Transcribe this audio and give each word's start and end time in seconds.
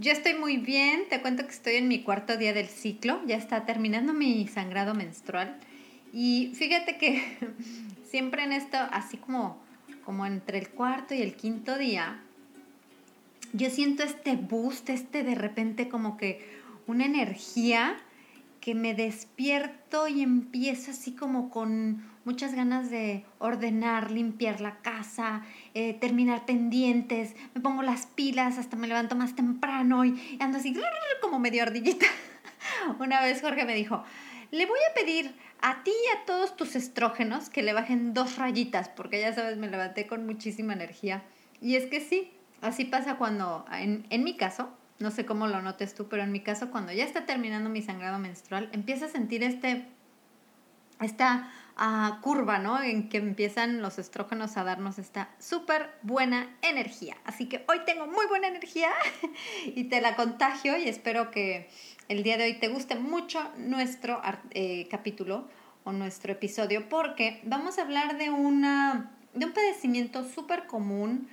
Yo 0.00 0.12
estoy 0.12 0.34
muy 0.34 0.58
bien, 0.58 1.08
te 1.10 1.20
cuento 1.20 1.42
que 1.42 1.50
estoy 1.50 1.74
en 1.74 1.88
mi 1.88 2.04
cuarto 2.04 2.36
día 2.36 2.52
del 2.52 2.68
ciclo, 2.68 3.20
ya 3.26 3.34
está 3.34 3.66
terminando 3.66 4.12
mi 4.12 4.46
sangrado 4.46 4.94
menstrual. 4.94 5.56
Y 6.12 6.52
fíjate 6.54 6.98
que 6.98 7.20
siempre 8.08 8.44
en 8.44 8.52
esto, 8.52 8.76
así 8.92 9.16
como, 9.16 9.60
como 10.04 10.24
entre 10.24 10.58
el 10.58 10.68
cuarto 10.68 11.14
y 11.14 11.22
el 11.22 11.34
quinto 11.34 11.76
día, 11.76 12.20
yo 13.52 13.70
siento 13.70 14.04
este 14.04 14.36
boost, 14.36 14.88
este 14.88 15.24
de 15.24 15.34
repente 15.34 15.88
como 15.88 16.16
que 16.16 16.48
una 16.86 17.04
energía 17.04 17.96
que 18.60 18.76
me 18.76 18.94
despierto 18.94 20.06
y 20.06 20.22
empiezo 20.22 20.92
así 20.92 21.10
como 21.10 21.50
con 21.50 22.04
muchas 22.24 22.54
ganas 22.54 22.88
de 22.88 23.24
ordenar, 23.40 24.12
limpiar 24.12 24.60
la 24.60 24.76
casa, 24.76 25.42
eh, 25.80 25.94
terminar 25.94 26.44
pendientes, 26.44 27.36
me 27.54 27.60
pongo 27.60 27.82
las 27.82 28.06
pilas, 28.06 28.58
hasta 28.58 28.74
me 28.74 28.88
levanto 28.88 29.14
más 29.14 29.36
temprano 29.36 30.04
y 30.04 30.36
ando 30.40 30.58
así 30.58 30.74
como 31.22 31.38
medio 31.38 31.62
ardillita. 31.62 32.06
Una 32.98 33.20
vez 33.20 33.40
Jorge 33.40 33.64
me 33.64 33.76
dijo, 33.76 34.02
le 34.50 34.66
voy 34.66 34.78
a 34.90 34.94
pedir 34.94 35.36
a 35.60 35.84
ti 35.84 35.92
y 35.92 36.16
a 36.16 36.24
todos 36.24 36.56
tus 36.56 36.74
estrógenos 36.74 37.48
que 37.48 37.62
le 37.62 37.74
bajen 37.74 38.12
dos 38.12 38.38
rayitas, 38.38 38.88
porque 38.88 39.20
ya 39.20 39.32
sabes, 39.32 39.56
me 39.56 39.68
levanté 39.68 40.08
con 40.08 40.26
muchísima 40.26 40.72
energía. 40.72 41.22
Y 41.60 41.76
es 41.76 41.86
que 41.86 42.00
sí, 42.00 42.32
así 42.60 42.84
pasa 42.84 43.14
cuando, 43.14 43.64
en, 43.70 44.04
en 44.10 44.24
mi 44.24 44.36
caso, 44.36 44.70
no 44.98 45.12
sé 45.12 45.26
cómo 45.26 45.46
lo 45.46 45.62
notes 45.62 45.94
tú, 45.94 46.08
pero 46.08 46.24
en 46.24 46.32
mi 46.32 46.40
caso, 46.40 46.72
cuando 46.72 46.92
ya 46.92 47.04
está 47.04 47.24
terminando 47.24 47.70
mi 47.70 47.82
sangrado 47.82 48.18
menstrual, 48.18 48.68
empiezo 48.72 49.04
a 49.04 49.08
sentir 49.08 49.44
este, 49.44 49.86
esta 51.00 51.52
curva, 52.20 52.58
¿no? 52.58 52.82
En 52.82 53.08
que 53.08 53.18
empiezan 53.18 53.80
los 53.82 53.98
estrógenos 53.98 54.56
a 54.56 54.64
darnos 54.64 54.98
esta 54.98 55.30
súper 55.38 55.90
buena 56.02 56.56
energía. 56.62 57.16
Así 57.24 57.48
que 57.48 57.64
hoy 57.68 57.80
tengo 57.86 58.06
muy 58.06 58.26
buena 58.26 58.48
energía 58.48 58.90
y 59.64 59.84
te 59.84 60.00
la 60.00 60.16
contagio 60.16 60.76
y 60.76 60.88
espero 60.88 61.30
que 61.30 61.68
el 62.08 62.22
día 62.22 62.36
de 62.36 62.44
hoy 62.44 62.54
te 62.54 62.68
guste 62.68 62.96
mucho 62.96 63.40
nuestro 63.56 64.20
eh, 64.50 64.88
capítulo 64.90 65.46
o 65.84 65.92
nuestro 65.92 66.32
episodio 66.32 66.88
porque 66.88 67.40
vamos 67.44 67.78
a 67.78 67.82
hablar 67.82 68.18
de, 68.18 68.30
una, 68.30 69.12
de 69.34 69.46
un 69.46 69.52
padecimiento 69.52 70.24
súper 70.24 70.66
común 70.66 71.28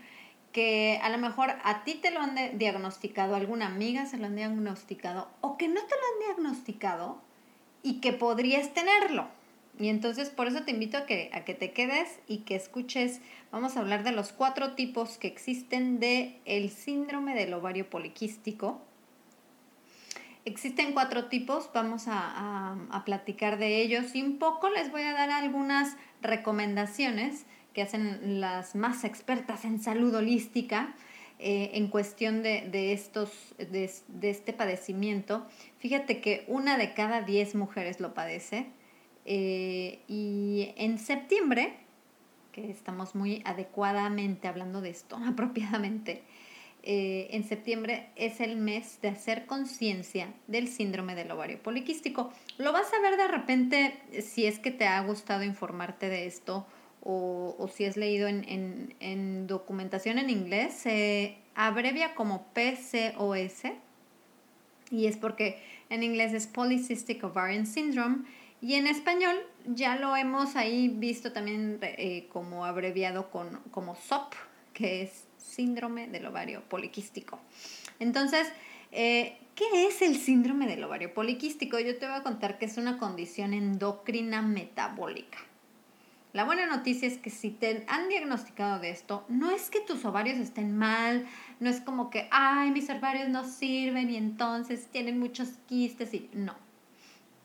que 0.51 0.99
a 1.01 1.09
lo 1.09 1.17
mejor 1.17 1.55
a 1.63 1.83
ti 1.83 1.95
te 1.95 2.11
lo 2.11 2.21
han 2.21 2.57
diagnosticado, 2.57 3.35
alguna 3.35 3.65
amiga 3.65 4.05
se 4.05 4.17
lo 4.17 4.27
han 4.27 4.35
diagnosticado 4.35 5.27
o 5.41 5.57
que 5.57 5.67
no 5.67 5.81
te 5.81 5.95
lo 5.95 6.27
han 6.29 6.35
diagnosticado 6.35 7.21
y 7.81 7.99
que 7.99 8.13
podrías 8.13 8.73
tenerlo. 8.73 9.27
Y 9.77 9.89
entonces 9.89 10.29
por 10.29 10.47
eso 10.47 10.63
te 10.63 10.71
invito 10.71 10.97
a 10.97 11.05
que, 11.05 11.29
a 11.33 11.43
que 11.43 11.53
te 11.53 11.71
quedes 11.71 12.19
y 12.27 12.39
que 12.39 12.55
escuches, 12.55 13.19
vamos 13.51 13.75
a 13.75 13.81
hablar 13.81 14.03
de 14.03 14.11
los 14.11 14.31
cuatro 14.31 14.73
tipos 14.73 15.17
que 15.17 15.27
existen 15.27 15.99
de 15.99 16.39
el 16.45 16.69
síndrome 16.69 17.35
del 17.35 17.53
ovario 17.53 17.89
poliquístico. 17.89 18.81
Existen 20.45 20.93
cuatro 20.93 21.25
tipos, 21.25 21.69
vamos 21.73 22.07
a, 22.07 22.77
a, 22.89 23.03
platicar 23.03 23.57
de 23.57 23.81
ellos 23.81 24.15
y 24.15 24.21
un 24.21 24.37
poco 24.37 24.69
les 24.69 24.91
voy 24.91 25.01
a 25.01 25.13
dar 25.13 25.31
algunas 25.31 25.97
recomendaciones 26.21 27.45
que 27.73 27.81
hacen 27.81 28.39
las 28.39 28.75
más 28.75 29.03
expertas 29.03 29.65
en 29.65 29.81
salud 29.81 30.13
holística 30.13 30.93
eh, 31.39 31.71
en 31.73 31.87
cuestión 31.87 32.43
de, 32.43 32.69
de 32.69 32.93
estos, 32.93 33.31
de, 33.57 33.91
de 34.07 34.29
este 34.29 34.53
padecimiento. 34.53 35.47
Fíjate 35.79 36.21
que 36.21 36.45
una 36.47 36.77
de 36.77 36.93
cada 36.93 37.21
diez 37.23 37.55
mujeres 37.55 37.99
lo 37.99 38.13
padece 38.13 38.67
eh, 39.25 39.99
y 40.07 40.73
en 40.77 40.99
septiembre, 40.99 41.73
que 42.51 42.69
estamos 42.69 43.15
muy 43.15 43.41
adecuadamente 43.45 44.47
hablando 44.47 44.81
de 44.81 44.91
esto, 44.91 45.17
apropiadamente, 45.25 46.23
eh, 46.87 47.29
en 47.31 47.43
septiembre 47.43 48.09
es 48.15 48.39
el 48.39 48.57
mes 48.57 49.01
de 49.01 49.07
hacer 49.07 49.47
conciencia 49.47 50.31
del 50.45 50.67
síndrome 50.67 51.15
del 51.15 51.31
ovario 51.31 51.57
poliquístico. 51.61 52.31
Lo 52.59 52.71
vas 52.73 52.93
a 52.93 53.01
ver 53.01 53.17
de 53.17 53.27
repente 53.27 53.97
si 54.21 54.45
es 54.45 54.59
que 54.59 54.69
te 54.69 54.85
ha 54.85 55.01
gustado 55.01 55.43
informarte 55.43 56.09
de 56.09 56.27
esto 56.27 56.67
o, 57.01 57.55
o 57.57 57.67
si 57.69 57.85
has 57.85 57.97
leído 57.97 58.27
en, 58.27 58.47
en, 58.47 58.95
en, 58.99 59.47
documentación 59.47 60.19
en 60.19 60.29
inglés, 60.29 60.75
se 60.75 61.37
abrevia 61.55 62.13
como 62.13 62.45
PCOS 62.53 63.63
y 64.91 65.07
es 65.07 65.17
porque 65.17 65.59
en 65.89 66.03
inglés 66.03 66.33
es 66.33 66.45
Polycystic 66.45 67.23
Ovarian 67.23 67.65
Syndrome 67.65 68.25
y 68.61 68.75
en 68.75 68.87
español 68.87 69.35
ya 69.65 69.95
lo 69.95 70.15
hemos 70.15 70.55
ahí 70.55 70.87
visto 70.87 71.31
también 71.31 71.79
eh, 71.81 72.27
como 72.31 72.65
abreviado 72.65 73.29
con, 73.29 73.59
como 73.71 73.95
SOP, 73.95 74.33
que 74.73 75.03
es 75.03 75.25
síndrome 75.37 76.07
del 76.07 76.25
ovario 76.25 76.61
poliquístico. 76.67 77.39
Entonces, 77.99 78.47
eh, 78.91 79.37
¿qué 79.55 79.87
es 79.87 80.01
el 80.01 80.17
síndrome 80.17 80.67
del 80.67 80.83
ovario 80.83 81.13
poliquístico? 81.13 81.79
Yo 81.79 81.97
te 81.97 82.07
voy 82.07 82.15
a 82.15 82.23
contar 82.23 82.57
que 82.57 82.65
es 82.65 82.77
una 82.77 82.97
condición 82.97 83.53
endocrina 83.53 84.41
metabólica. 84.41 85.37
La 86.33 86.43
buena 86.43 86.65
noticia 86.65 87.07
es 87.07 87.17
que 87.17 87.29
si 87.29 87.49
te 87.49 87.85
han 87.87 88.09
diagnosticado 88.09 88.79
de 88.79 88.89
esto, 88.89 89.23
no 89.29 89.51
es 89.51 89.69
que 89.69 89.79
tus 89.79 90.03
ovarios 90.03 90.37
estén 90.37 90.77
mal, 90.77 91.25
no 91.61 91.69
es 91.69 91.79
como 91.79 92.09
que, 92.09 92.27
ay, 92.29 92.71
mis 92.71 92.89
ovarios 92.89 93.29
no 93.29 93.47
sirven 93.47 94.09
y 94.09 94.17
entonces 94.17 94.87
tienen 94.87 95.17
muchos 95.17 95.51
quistes 95.65 96.13
y 96.13 96.29
no. 96.33 96.55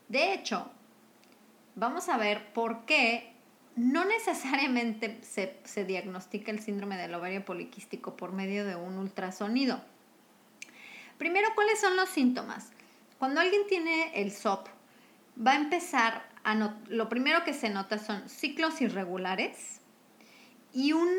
De 0.09 0.33
hecho, 0.33 0.69
vamos 1.75 2.09
a 2.09 2.17
ver 2.17 2.53
por 2.53 2.85
qué 2.85 3.31
no 3.75 4.05
necesariamente 4.05 5.19
se, 5.23 5.85
diagnostica 5.85 6.51
el 6.51 6.59
síndrome 6.59 6.97
del 6.97 7.13
ovario 7.13 7.45
poliquístico 7.45 8.15
por 8.17 8.31
medio 8.31 8.65
de 8.65 8.75
un 8.75 8.97
ultrasonido. 8.97 9.81
Primero, 11.17 11.49
¿cuáles 11.55 11.79
son 11.79 11.95
los 11.95 12.09
síntomas? 12.09 12.71
Cuando 13.17 13.41
alguien 13.41 13.61
tiene 13.67 14.11
el 14.21 14.31
SOP, 14.31 14.67
va 15.45 15.51
a 15.51 15.55
empezar 15.55 16.29
a 16.43 16.55
lo 16.89 17.07
primero 17.07 17.43
que 17.43 17.53
se 17.53 17.69
nota 17.69 17.99
son 17.99 18.27
ciclos 18.27 18.81
irregulares 18.81 19.79
y 20.73 20.93
un 20.93 21.09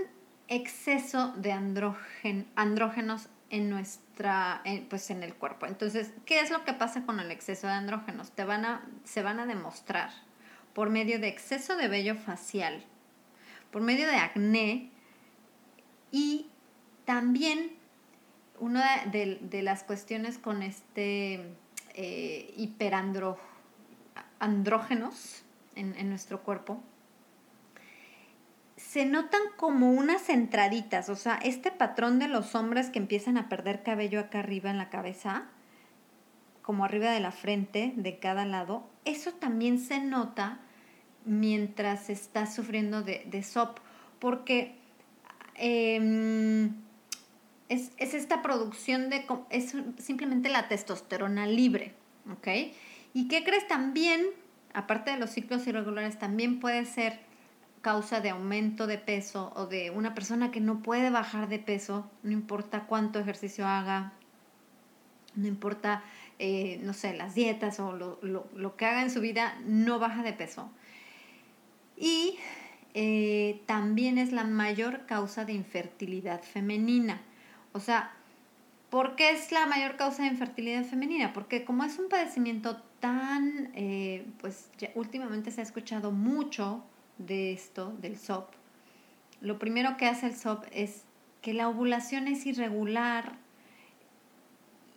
exceso 0.48 1.32
de 1.36 1.52
andrógenos 1.52 3.28
en 3.50 3.70
nuestra 3.70 4.62
pues 4.88 5.10
en 5.10 5.22
el 5.22 5.34
cuerpo. 5.34 5.66
Entonces, 5.66 6.12
¿qué 6.26 6.40
es 6.40 6.50
lo 6.50 6.64
que 6.64 6.72
pasa 6.72 7.04
con 7.06 7.20
el 7.20 7.30
exceso 7.30 7.66
de 7.66 7.74
andrógenos? 7.74 8.32
Te 8.32 8.44
van 8.44 8.64
a, 8.64 8.84
se 9.04 9.22
van 9.22 9.38
a 9.40 9.46
demostrar 9.46 10.10
por 10.74 10.90
medio 10.90 11.18
de 11.18 11.28
exceso 11.28 11.76
de 11.76 11.88
vello 11.88 12.14
facial, 12.16 12.84
por 13.70 13.80
medio 13.82 14.06
de 14.06 14.16
acné 14.16 14.90
y 16.10 16.46
también 17.04 17.72
una 18.60 19.04
de, 19.06 19.62
las 19.62 19.82
cuestiones 19.82 20.38
con 20.38 20.62
este 20.62 21.44
eh, 21.94 22.54
hiperandrógenos 22.56 25.42
en, 25.74 25.94
en 25.96 26.08
nuestro 26.08 26.42
cuerpo 26.42 26.80
se 28.92 29.06
notan 29.06 29.40
como 29.56 29.90
unas 29.90 30.28
entraditas, 30.28 31.08
o 31.08 31.16
sea, 31.16 31.38
este 31.42 31.70
patrón 31.70 32.18
de 32.18 32.28
los 32.28 32.54
hombres 32.54 32.90
que 32.90 32.98
empiezan 32.98 33.38
a 33.38 33.48
perder 33.48 33.82
cabello 33.82 34.20
acá 34.20 34.40
arriba 34.40 34.70
en 34.70 34.76
la 34.76 34.90
cabeza, 34.90 35.44
como 36.62 36.84
arriba 36.84 37.10
de 37.10 37.20
la 37.20 37.32
frente, 37.32 37.92
de 37.96 38.18
cada 38.18 38.44
lado, 38.44 38.86
eso 39.04 39.32
también 39.32 39.78
se 39.78 40.00
nota 40.00 40.58
mientras 41.24 42.10
estás 42.10 42.54
sufriendo 42.54 43.02
de, 43.02 43.22
de 43.26 43.42
SOP, 43.42 43.78
porque 44.18 44.74
em, 45.54 46.74
es, 47.68 47.92
esta 47.98 48.42
producción 48.42 49.10
de, 49.10 49.24
es 49.50 49.74
simplemente 49.98 50.48
la 50.48 50.68
testosterona 50.68 51.46
libre, 51.46 51.94
¿ok? 52.30 52.48
¿Y 53.14 53.28
qué 53.28 53.44
crees 53.44 53.66
también? 53.68 54.26
aparte 54.74 55.10
de 55.10 55.18
los 55.18 55.30
ciclos 55.30 55.66
irregulares, 55.66 56.18
también 56.18 56.60
puede 56.60 56.84
ser 56.84 57.20
causa 57.80 58.20
de 58.20 58.30
aumento 58.30 58.86
de 58.86 58.98
peso 58.98 59.52
o 59.56 59.66
de 59.66 59.90
una 59.90 60.14
persona 60.14 60.50
que 60.50 60.60
no 60.60 60.82
puede 60.82 61.10
bajar 61.10 61.48
de 61.48 61.58
peso, 61.58 62.08
no 62.22 62.30
importa 62.30 62.86
cuánto 62.86 63.18
ejercicio 63.18 63.66
haga, 63.66 64.12
no 65.34 65.46
importa, 65.46 66.04
eh, 66.38 66.78
no 66.82 66.92
sé, 66.92 67.14
las 67.14 67.34
dietas 67.34 67.80
o 67.80 67.92
lo, 67.92 68.18
lo, 68.22 68.76
que 68.76 68.86
haga 68.86 69.02
en 69.02 69.10
su 69.10 69.20
vida, 69.20 69.58
no 69.64 69.98
baja 69.98 70.22
de 70.22 70.32
peso. 70.32 70.70
Y 72.02 72.36
eh, 72.94 73.62
también 73.66 74.18
es 74.18 74.32
la 74.32 74.42
mayor 74.42 75.06
causa 75.06 75.44
de 75.44 75.52
infertilidad 75.52 76.42
femenina. 76.42 77.22
O 77.72 77.78
sea, 77.78 78.12
¿por 78.90 79.14
qué 79.14 79.30
es 79.30 79.52
la 79.52 79.66
mayor 79.66 79.94
causa 79.96 80.24
de 80.24 80.30
infertilidad 80.30 80.84
femenina? 80.84 81.32
Porque 81.32 81.64
como 81.64 81.84
es 81.84 82.00
un 82.00 82.08
padecimiento 82.08 82.82
tan, 82.98 83.70
eh, 83.76 84.26
pues 84.40 84.68
últimamente 84.96 85.52
se 85.52 85.60
ha 85.60 85.64
escuchado 85.64 86.10
mucho 86.10 86.82
de 87.18 87.52
esto, 87.52 87.94
del 88.00 88.18
SOP, 88.18 88.50
lo 89.40 89.60
primero 89.60 89.96
que 89.96 90.06
hace 90.06 90.26
el 90.26 90.34
SOP 90.34 90.64
es 90.72 91.04
que 91.40 91.54
la 91.54 91.68
ovulación 91.68 92.26
es 92.26 92.46
irregular 92.46 93.36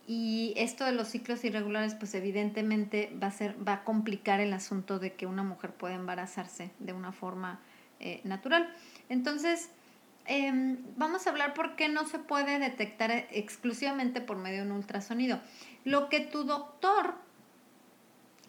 y 0.07 0.53
esto 0.55 0.85
de 0.85 0.91
los 0.91 1.07
ciclos 1.07 1.43
irregulares 1.43 1.95
pues 1.95 2.13
evidentemente 2.13 3.11
va 3.21 3.27
a, 3.27 3.31
ser, 3.31 3.55
va 3.67 3.73
a 3.73 3.83
complicar 3.83 4.39
el 4.39 4.53
asunto 4.53 4.99
de 4.99 5.13
que 5.13 5.25
una 5.25 5.43
mujer 5.43 5.73
pueda 5.73 5.95
embarazarse 5.95 6.71
de 6.79 6.93
una 6.93 7.11
forma 7.11 7.59
eh, 7.99 8.21
natural. 8.23 8.71
Entonces, 9.09 9.69
em, 10.25 10.77
vamos 10.95 11.25
a 11.25 11.31
hablar 11.31 11.53
por 11.53 11.75
qué 11.75 11.89
no 11.89 12.05
se 12.05 12.19
puede 12.19 12.59
detectar 12.59 13.11
exclusivamente 13.31 14.21
por 14.21 14.37
medio 14.37 14.63
de 14.63 14.69
un 14.69 14.77
ultrasonido. 14.77 15.39
Lo 15.85 16.09
que 16.09 16.19
tu 16.19 16.43
doctor 16.43 17.15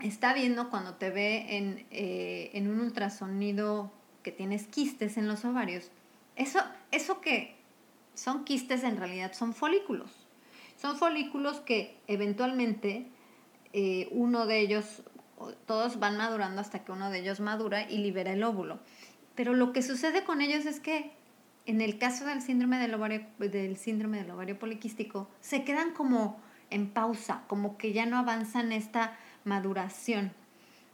está 0.00 0.34
viendo 0.34 0.68
cuando 0.68 0.94
te 0.94 1.10
ve 1.10 1.56
en, 1.56 1.86
eh, 1.90 2.50
en 2.52 2.68
un 2.68 2.80
ultrasonido 2.80 3.90
que 4.22 4.30
tienes 4.30 4.66
quistes 4.66 5.16
en 5.16 5.26
los 5.26 5.44
ovarios, 5.46 5.90
eso, 6.34 6.58
eso 6.90 7.22
que 7.22 7.56
son 8.14 8.44
quistes 8.44 8.82
en 8.84 8.98
realidad 8.98 9.32
son 9.32 9.54
folículos. 9.54 10.25
Son 10.76 10.96
folículos 10.96 11.60
que 11.60 11.98
eventualmente 12.06 13.08
eh, 13.72 14.08
uno 14.10 14.46
de 14.46 14.60
ellos, 14.60 15.02
todos 15.66 15.98
van 15.98 16.16
madurando 16.16 16.60
hasta 16.60 16.84
que 16.84 16.92
uno 16.92 17.10
de 17.10 17.20
ellos 17.20 17.40
madura 17.40 17.90
y 17.90 17.98
libera 17.98 18.32
el 18.32 18.42
óvulo. 18.42 18.78
Pero 19.34 19.54
lo 19.54 19.72
que 19.72 19.82
sucede 19.82 20.24
con 20.24 20.40
ellos 20.40 20.66
es 20.66 20.80
que 20.80 21.12
en 21.66 21.80
el 21.80 21.98
caso 21.98 22.24
del 22.24 22.40
síndrome 22.42 22.78
del 22.78 22.94
ovario, 22.94 23.26
del 23.38 23.76
síndrome 23.76 24.18
del 24.18 24.30
ovario 24.30 24.58
poliquístico, 24.58 25.28
se 25.40 25.64
quedan 25.64 25.92
como 25.92 26.40
en 26.70 26.88
pausa, 26.88 27.42
como 27.48 27.76
que 27.76 27.92
ya 27.92 28.06
no 28.06 28.18
avanzan 28.18 28.72
esta 28.72 29.16
maduración. 29.44 30.32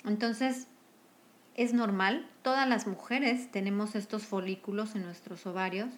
Entonces, 0.05 0.67
es 1.55 1.75
normal, 1.75 2.27
todas 2.43 2.67
las 2.69 2.87
mujeres 2.87 3.51
tenemos 3.51 3.95
estos 3.95 4.25
folículos 4.25 4.95
en 4.95 5.05
nuestros 5.05 5.47
ovarios. 5.47 5.91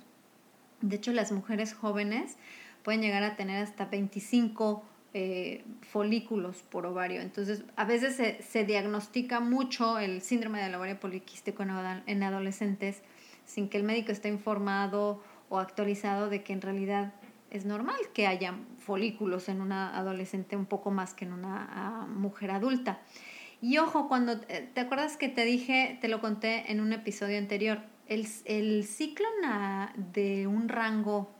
De 0.81 0.97
hecho, 0.97 1.13
las 1.13 1.31
mujeres 1.31 1.73
jóvenes 1.73 2.37
pueden 2.85 3.01
llegar 3.01 3.25
a 3.25 3.35
tener 3.35 3.63
hasta 3.63 3.87
25 3.87 4.85
eh, 5.15 5.65
folículos 5.81 6.63
por 6.63 6.87
ovario. 6.87 7.21
Entonces, 7.21 7.65
a 7.75 7.85
veces 7.85 8.37
se, 8.45 8.65
diagnostica 8.65 9.41
mucho 9.41 9.99
el 9.99 10.23
síndrome 10.23 10.63
del 10.63 10.75
ovario 10.77 11.01
poliquístico 11.01 11.65
en 11.65 12.23
adolescentes 12.23 13.03
sin 13.47 13.69
que 13.69 13.79
el 13.79 13.85
médico 13.85 14.13
esté 14.13 14.29
informado 14.29 15.23
o 15.49 15.59
actualizado 15.59 16.29
de 16.29 16.43
que 16.43 16.53
en 16.53 16.63
realidad 16.63 17.15
es 17.51 17.65
normal 17.65 17.97
que 18.13 18.27
haya 18.27 18.55
folículos 18.79 19.49
en 19.49 19.61
una 19.61 19.97
adolescente 19.97 20.57
un 20.57 20.67
poco 20.67 20.91
más 20.91 21.15
que 21.15 21.25
en 21.25 21.33
una 21.33 21.69
ah, 21.71 22.07
mujer 22.07 22.51
adulta. 22.51 23.01
Y 23.61 23.79
ojo, 23.79 24.09
cuando 24.09 24.33
eh, 24.49 24.69
te 24.75 24.81
acuerdas 24.81 25.17
que 25.17 25.29
te 25.29 25.45
dije, 25.45 25.99
te 26.01 26.09
lo 26.09 26.21
conté 26.21 26.71
en 26.71 26.81
un 26.81 26.93
episodio 26.93 27.39
anterior, 27.39 27.83
el, 28.07 28.27
el 28.45 28.85
ciclo 28.85 29.27
de 29.97 30.47
un 30.47 30.69
rango 30.69 31.34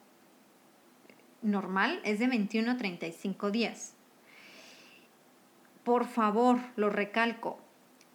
normal 1.45 2.01
es 2.05 2.19
de 2.19 2.27
21 2.27 2.73
a 2.73 2.77
35 2.77 3.51
días. 3.51 3.95
Por 5.85 6.07
favor, 6.07 6.59
lo 6.77 6.91
recalco, 6.91 7.61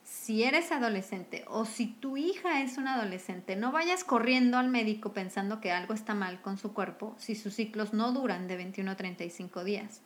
si 0.03 0.43
eres 0.43 0.71
adolescente 0.71 1.45
o 1.47 1.65
si 1.65 1.85
tu 1.85 2.17
hija 2.17 2.61
es 2.63 2.77
una 2.77 2.95
adolescente, 2.95 3.55
no 3.55 3.71
vayas 3.71 4.03
corriendo 4.03 4.57
al 4.57 4.67
médico 4.67 5.13
pensando 5.13 5.61
que 5.61 5.71
algo 5.71 5.93
está 5.93 6.15
mal 6.15 6.41
con 6.41 6.57
su 6.57 6.73
cuerpo 6.73 7.15
si 7.19 7.35
sus 7.35 7.53
ciclos 7.53 7.93
no 7.93 8.11
duran 8.11 8.47
de 8.47 8.57
21 8.57 8.91
a 8.91 8.95
35 8.95 9.63
días. 9.63 10.01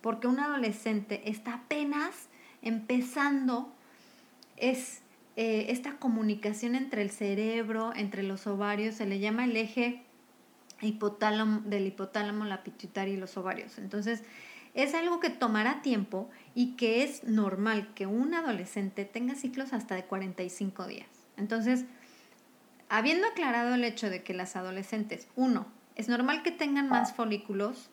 Porque 0.00 0.28
un 0.28 0.38
adolescente 0.38 1.28
está 1.28 1.54
apenas 1.54 2.28
empezando 2.62 3.72
es 4.56 5.02
eh, 5.34 5.66
esta 5.70 5.96
comunicación 5.96 6.76
entre 6.76 7.02
el 7.02 7.10
cerebro, 7.10 7.92
entre 7.96 8.22
los 8.22 8.46
ovarios, 8.46 8.94
se 8.94 9.06
le 9.06 9.18
llama 9.18 9.44
el 9.44 9.56
eje 9.56 10.02
hipotálamo, 10.82 11.60
del 11.64 11.86
hipotálamo, 11.86 12.44
la 12.44 12.62
pituitaria 12.62 13.14
y 13.14 13.16
los 13.16 13.36
ovarios. 13.36 13.78
Entonces, 13.78 14.22
es 14.74 14.94
algo 14.94 15.20
que 15.20 15.30
tomará 15.30 15.82
tiempo 15.82 16.30
y 16.54 16.76
que 16.76 17.02
es 17.02 17.24
normal 17.24 17.92
que 17.94 18.06
un 18.06 18.34
adolescente 18.34 19.04
tenga 19.04 19.34
ciclos 19.34 19.72
hasta 19.72 19.94
de 19.94 20.04
45 20.04 20.86
días. 20.86 21.08
Entonces, 21.36 21.84
habiendo 22.88 23.26
aclarado 23.26 23.74
el 23.74 23.84
hecho 23.84 24.10
de 24.10 24.22
que 24.22 24.34
las 24.34 24.56
adolescentes, 24.56 25.28
uno, 25.36 25.66
es 25.94 26.08
normal 26.08 26.42
que 26.42 26.50
tengan 26.50 26.88
más 26.88 27.12
folículos 27.12 27.90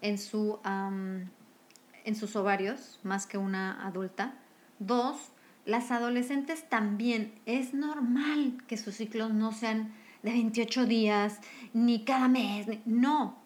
en, 0.00 0.18
su, 0.18 0.58
en 0.64 2.16
sus 2.16 2.34
ovarios, 2.36 2.98
más 3.04 3.26
que 3.26 3.38
una 3.38 3.86
adulta. 3.86 4.34
Dos, 4.80 5.16
las 5.64 5.90
adolescentes 5.90 6.68
también 6.68 7.38
es 7.46 7.74
normal 7.74 8.54
que 8.66 8.76
sus 8.76 8.96
ciclos 8.96 9.32
no 9.32 9.52
sean 9.52 9.92
de 10.22 10.30
28 10.32 10.86
días, 10.86 11.40
ni 11.72 12.04
cada 12.04 12.28
mes, 12.28 12.66
no, 12.84 13.38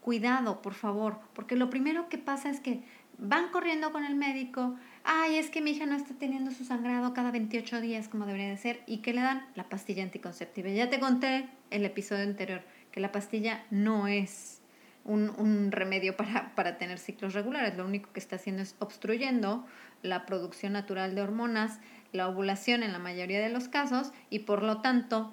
cuidado, 0.00 0.62
por 0.62 0.74
favor, 0.74 1.18
porque 1.34 1.56
lo 1.56 1.70
primero 1.70 2.08
que 2.08 2.18
pasa 2.18 2.50
es 2.50 2.60
que 2.60 2.82
van 3.18 3.50
corriendo 3.50 3.92
con 3.92 4.04
el 4.04 4.14
médico, 4.14 4.76
ay, 5.04 5.36
es 5.36 5.50
que 5.50 5.60
mi 5.60 5.72
hija 5.72 5.86
no 5.86 5.94
está 5.94 6.14
teniendo 6.14 6.50
su 6.50 6.64
sangrado 6.64 7.12
cada 7.12 7.30
28 7.30 7.80
días 7.80 8.08
como 8.08 8.26
debería 8.26 8.48
de 8.48 8.56
ser, 8.56 8.82
y 8.86 8.98
que 8.98 9.12
le 9.12 9.20
dan 9.20 9.46
la 9.54 9.68
pastilla 9.68 10.02
anticonceptiva. 10.02 10.70
Ya 10.70 10.88
te 10.88 11.00
conté 11.00 11.48
el 11.70 11.84
episodio 11.84 12.24
anterior 12.24 12.62
que 12.90 13.00
la 13.00 13.12
pastilla 13.12 13.64
no 13.70 14.08
es 14.08 14.60
un, 15.04 15.30
un 15.38 15.70
remedio 15.70 16.16
para, 16.16 16.54
para 16.54 16.78
tener 16.78 16.98
ciclos 16.98 17.34
regulares, 17.34 17.76
lo 17.76 17.84
único 17.84 18.12
que 18.12 18.20
está 18.20 18.36
haciendo 18.36 18.62
es 18.62 18.74
obstruyendo 18.78 19.66
la 20.02 20.24
producción 20.24 20.72
natural 20.72 21.14
de 21.14 21.22
hormonas, 21.22 21.78
la 22.12 22.26
ovulación 22.28 22.82
en 22.82 22.92
la 22.92 22.98
mayoría 22.98 23.40
de 23.40 23.50
los 23.50 23.68
casos, 23.68 24.12
y 24.30 24.40
por 24.40 24.62
lo 24.62 24.80
tanto 24.80 25.32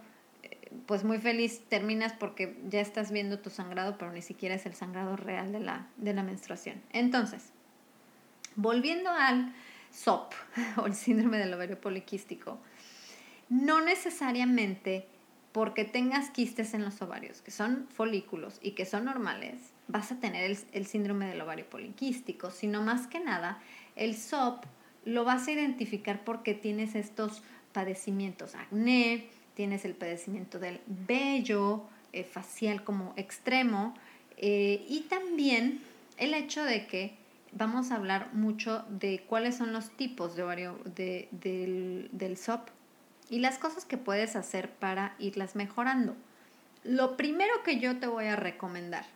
pues 0.86 1.04
muy 1.04 1.20
feliz 1.20 1.62
terminas 1.70 2.14
porque 2.14 2.58
ya 2.70 2.82
estás 2.82 3.12
viendo 3.12 3.40
tu 3.40 3.50
sangrado, 3.50 3.98
pero 3.98 4.12
ni 4.12 4.22
siquiera 4.22 4.56
es 4.56 4.66
el 4.66 4.74
sangrado 4.74 5.16
real 5.16 5.52
de 5.52 5.60
la, 5.60 5.88
de 5.98 6.14
la 6.14 6.24
menstruación. 6.24 6.82
Entonces, 6.92 7.52
volviendo 8.56 9.10
al 9.10 9.54
SOP 9.92 10.34
o 10.78 10.86
el 10.86 10.96
síndrome 10.96 11.38
del 11.38 11.54
ovario 11.54 11.80
poliquístico, 11.80 12.60
no 13.50 13.82
necesariamente 13.82 15.08
porque 15.52 15.86
tengas 15.86 16.30
quistes 16.30 16.74
en 16.74 16.84
los 16.84 17.02
ovarios, 17.02 17.42
que 17.42 17.52
son 17.52 17.88
folículos 17.94 18.60
y 18.62 18.72
que 18.72 18.86
son 18.86 19.06
normales, 19.06 19.74
vas 19.88 20.12
a 20.12 20.20
tener 20.20 20.44
el, 20.44 20.58
el 20.74 20.86
síndrome 20.86 21.28
del 21.28 21.42
ovario 21.42 21.68
poliquístico, 21.68 22.52
sino 22.52 22.82
más 22.84 23.08
que 23.08 23.20
nada, 23.20 23.60
el 23.96 24.16
SOP 24.16 24.66
lo 25.06 25.24
vas 25.24 25.48
a 25.48 25.52
identificar 25.52 26.24
porque 26.24 26.54
tienes 26.54 26.94
estos 26.94 27.42
padecimientos, 27.72 28.56
acné, 28.56 29.30
tienes 29.58 29.86
el 29.86 29.96
padecimiento 29.96 30.60
del 30.60 30.80
vello 30.86 31.82
eh, 32.14 32.24
facial 32.24 32.84
como 32.84 33.14
extremo 33.18 33.96
eh, 34.38 34.86
y 34.88 35.02
también 35.10 35.82
el 36.18 36.36
hecho 36.36 36.64
de 36.64 36.86
que 36.86 37.16
vamos 37.54 37.90
a 37.90 37.96
hablar 37.96 38.32
mucho 38.36 38.86
de 38.88 39.24
cuáles 39.28 39.56
son 39.56 39.74
los 39.74 39.90
tipos 39.90 40.36
de 40.36 40.44
ovario 40.44 40.80
del, 40.86 42.08
del 42.12 42.38
SOP 42.38 42.70
y 43.32 43.40
las 43.40 43.58
cosas 43.58 43.84
que 43.84 43.98
puedes 43.98 44.36
hacer 44.36 44.70
para 44.70 45.16
irlas 45.18 45.56
mejorando. 45.56 46.16
Lo 46.84 47.18
primero 47.18 47.64
que 47.64 47.80
yo 47.80 47.98
te 47.98 48.06
voy 48.06 48.26
a 48.26 48.36
recomendar, 48.36 49.08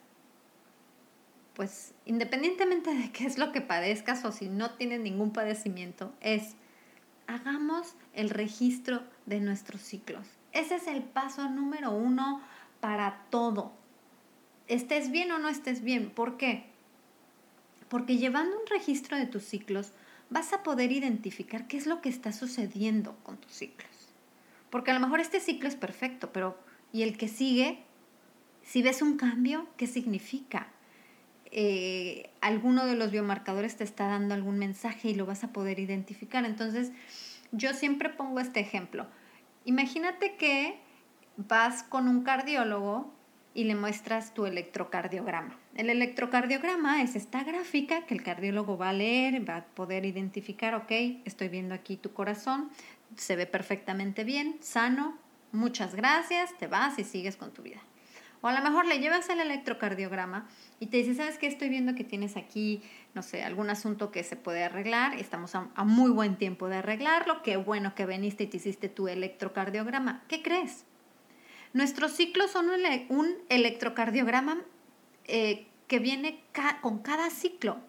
pues 1.53 1.93
independientemente 2.07 2.91
de 2.95 3.11
qué 3.11 3.27
es 3.27 3.37
lo 3.37 3.51
que 3.51 3.61
padezcas 3.61 4.25
o 4.25 4.31
si 4.31 4.49
no 4.49 4.71
tienes 4.71 5.01
ningún 5.01 5.33
padecimiento, 5.33 6.11
es 6.19 6.55
hagamos 7.35 7.95
el 8.13 8.29
registro 8.29 9.03
de 9.25 9.39
nuestros 9.39 9.81
ciclos. 9.81 10.27
Ese 10.51 10.75
es 10.75 10.87
el 10.87 11.03
paso 11.03 11.49
número 11.49 11.91
uno 11.91 12.41
para 12.79 13.25
todo. 13.29 13.73
Estés 14.67 15.11
bien 15.11 15.31
o 15.31 15.39
no 15.39 15.49
estés 15.49 15.81
bien. 15.81 16.09
¿Por 16.09 16.37
qué? 16.37 16.65
Porque 17.89 18.17
llevando 18.17 18.57
un 18.57 18.67
registro 18.67 19.17
de 19.17 19.25
tus 19.25 19.43
ciclos 19.43 19.91
vas 20.29 20.53
a 20.53 20.63
poder 20.63 20.91
identificar 20.91 21.67
qué 21.67 21.77
es 21.77 21.87
lo 21.87 22.01
que 22.01 22.09
está 22.09 22.31
sucediendo 22.31 23.15
con 23.23 23.37
tus 23.37 23.51
ciclos. 23.51 23.89
Porque 24.69 24.91
a 24.91 24.93
lo 24.93 25.01
mejor 25.01 25.19
este 25.19 25.41
ciclo 25.41 25.67
es 25.67 25.75
perfecto, 25.75 26.31
pero 26.31 26.57
¿y 26.93 27.03
el 27.03 27.17
que 27.17 27.27
sigue? 27.27 27.79
Si 28.63 28.81
ves 28.81 29.01
un 29.01 29.17
cambio, 29.17 29.67
¿qué 29.75 29.87
significa? 29.87 30.67
Eh, 31.51 32.29
alguno 32.39 32.85
de 32.85 32.95
los 32.95 33.11
biomarcadores 33.11 33.75
te 33.77 33.83
está 33.83 34.07
dando 34.07 34.33
algún 34.33 34.57
mensaje 34.57 35.09
y 35.09 35.15
lo 35.15 35.25
vas 35.25 35.43
a 35.43 35.51
poder 35.51 35.79
identificar. 35.79 36.45
Entonces, 36.45 36.91
yo 37.51 37.73
siempre 37.73 38.09
pongo 38.09 38.39
este 38.39 38.59
ejemplo. 38.59 39.07
Imagínate 39.65 40.35
que 40.35 40.79
vas 41.35 41.83
con 41.83 42.07
un 42.07 42.23
cardiólogo 42.23 43.13
y 43.53 43.65
le 43.65 43.75
muestras 43.75 44.33
tu 44.33 44.45
electrocardiograma. 44.45 45.57
El 45.75 45.89
electrocardiograma 45.89 47.01
es 47.01 47.15
esta 47.15 47.43
gráfica 47.43 48.05
que 48.05 48.13
el 48.13 48.23
cardiólogo 48.23 48.77
va 48.77 48.89
a 48.89 48.93
leer, 48.93 49.47
va 49.47 49.57
a 49.57 49.65
poder 49.65 50.05
identificar, 50.05 50.73
ok, 50.75 50.91
estoy 51.25 51.49
viendo 51.49 51.75
aquí 51.75 51.97
tu 51.97 52.13
corazón, 52.13 52.69
se 53.17 53.35
ve 53.35 53.45
perfectamente 53.45 54.23
bien, 54.23 54.57
sano, 54.61 55.17
muchas 55.51 55.95
gracias, 55.95 56.57
te 56.57 56.67
vas 56.67 56.97
y 56.97 57.03
sigues 57.03 57.35
con 57.35 57.51
tu 57.51 57.61
vida. 57.61 57.81
O 58.41 58.47
a 58.47 58.53
lo 58.53 58.61
mejor 58.61 58.87
le 58.87 58.99
llevas 58.99 59.29
el 59.29 59.39
electrocardiograma 59.39 60.47
y 60.79 60.87
te 60.87 60.97
dice, 60.97 61.13
¿sabes 61.13 61.37
qué? 61.37 61.45
Estoy 61.45 61.69
viendo 61.69 61.93
que 61.93 62.03
tienes 62.03 62.37
aquí, 62.37 62.81
no 63.13 63.21
sé, 63.21 63.43
algún 63.43 63.69
asunto 63.69 64.11
que 64.11 64.23
se 64.23 64.35
puede 64.35 64.63
arreglar. 64.63 65.13
Estamos 65.19 65.53
a, 65.53 65.69
muy 65.83 66.09
buen 66.09 66.35
tiempo 66.37 66.67
de 66.67 66.77
arreglarlo. 66.77 67.43
Qué 67.43 67.57
bueno 67.57 67.93
que 67.93 68.07
viniste 68.07 68.45
y 68.45 68.47
te 68.47 68.57
hiciste 68.57 68.89
tu 68.89 69.07
electrocardiograma. 69.07 70.23
¿Qué 70.27 70.41
crees? 70.41 70.85
Nuestros 71.73 72.13
ciclos 72.13 72.51
son 72.51 72.69
un, 73.09 73.37
electrocardiograma 73.49 74.61
eh, 75.25 75.67
que 75.87 75.99
viene 75.99 76.43
con 76.81 76.99
cada 76.99 77.29
ciclo. 77.29 77.79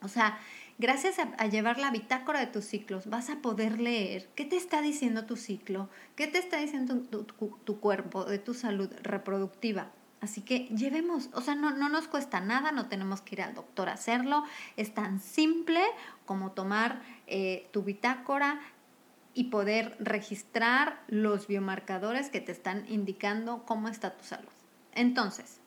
O 0.00 0.08
sea, 0.08 0.38
gracias 0.78 1.16
a, 1.18 1.46
llevar 1.46 1.78
la 1.78 1.90
bitácora 1.90 2.40
de 2.40 2.46
tus 2.46 2.64
ciclos, 2.64 3.06
vas 3.06 3.30
a 3.30 3.36
poder 3.36 3.80
leer 3.80 4.28
qué 4.34 4.44
te 4.44 4.56
está 4.56 4.80
diciendo 4.82 5.24
tu 5.24 5.36
ciclo, 5.36 5.88
qué 6.16 6.26
te 6.26 6.38
está 6.38 6.58
diciendo 6.58 7.00
tu, 7.00 7.80
cuerpo, 7.80 8.24
de 8.24 8.38
tu 8.38 8.54
salud 8.54 8.90
reproductiva. 9.02 9.90
Así 10.20 10.40
que 10.40 10.66
llevemos, 10.68 11.30
o 11.32 11.40
sea, 11.40 11.56
no, 11.56 11.70
no, 11.72 11.88
nos 11.88 12.06
cuesta 12.06 12.40
nada, 12.40 12.70
no 12.70 12.86
tenemos 12.88 13.20
que 13.20 13.34
ir 13.34 13.42
al 13.42 13.54
doctor 13.54 13.88
a 13.88 13.94
hacerlo. 13.94 14.44
Es 14.76 14.94
tan 14.94 15.18
simple 15.18 15.82
como 16.26 16.52
tomar 16.52 17.02
eh, 17.26 17.68
tu 17.72 17.82
bitácora 17.82 18.60
y 19.34 19.44
poder 19.44 19.96
registrar 19.98 21.02
los 21.08 21.48
biomarcadores 21.48 22.28
que 22.28 22.40
te 22.40 22.52
están 22.52 22.84
indicando 22.88 23.64
cómo 23.66 23.88
está 23.88 24.16
tu 24.16 24.24
salud. 24.24 24.52
Entonces, 24.94 25.60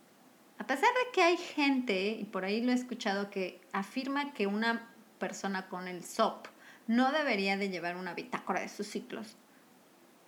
a 0.57 0.67
pesar 0.67 0.89
de 0.89 1.11
que 1.11 1.21
hay 1.21 1.37
gente, 1.37 2.11
y 2.11 2.23
por 2.23 2.45
ahí 2.45 2.61
lo 2.61 2.71
he 2.71 2.75
escuchado, 2.75 3.29
que 3.29 3.59
afirma 3.73 4.33
que 4.33 4.47
una 4.47 4.87
persona 5.25 5.67
con 5.69 5.87
el 5.87 6.03
SOP 6.03 6.45
no 6.85 7.11
debería 7.11 7.57
de 7.57 7.69
llevar 7.69 7.97
una 7.97 8.13
bitácora 8.13 8.61
de 8.61 8.69
sus 8.69 8.85
ciclos. 8.85 9.37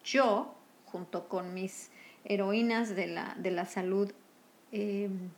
Yo, 0.03 0.55
junto 0.85 1.29
con 1.29 1.53
mis 1.53 1.91
heroínas 2.25 2.95
de 2.95 3.05
la, 3.05 3.35
de 3.37 3.51
la 3.51 3.65
salud 3.65 4.11
em, 4.71 5.29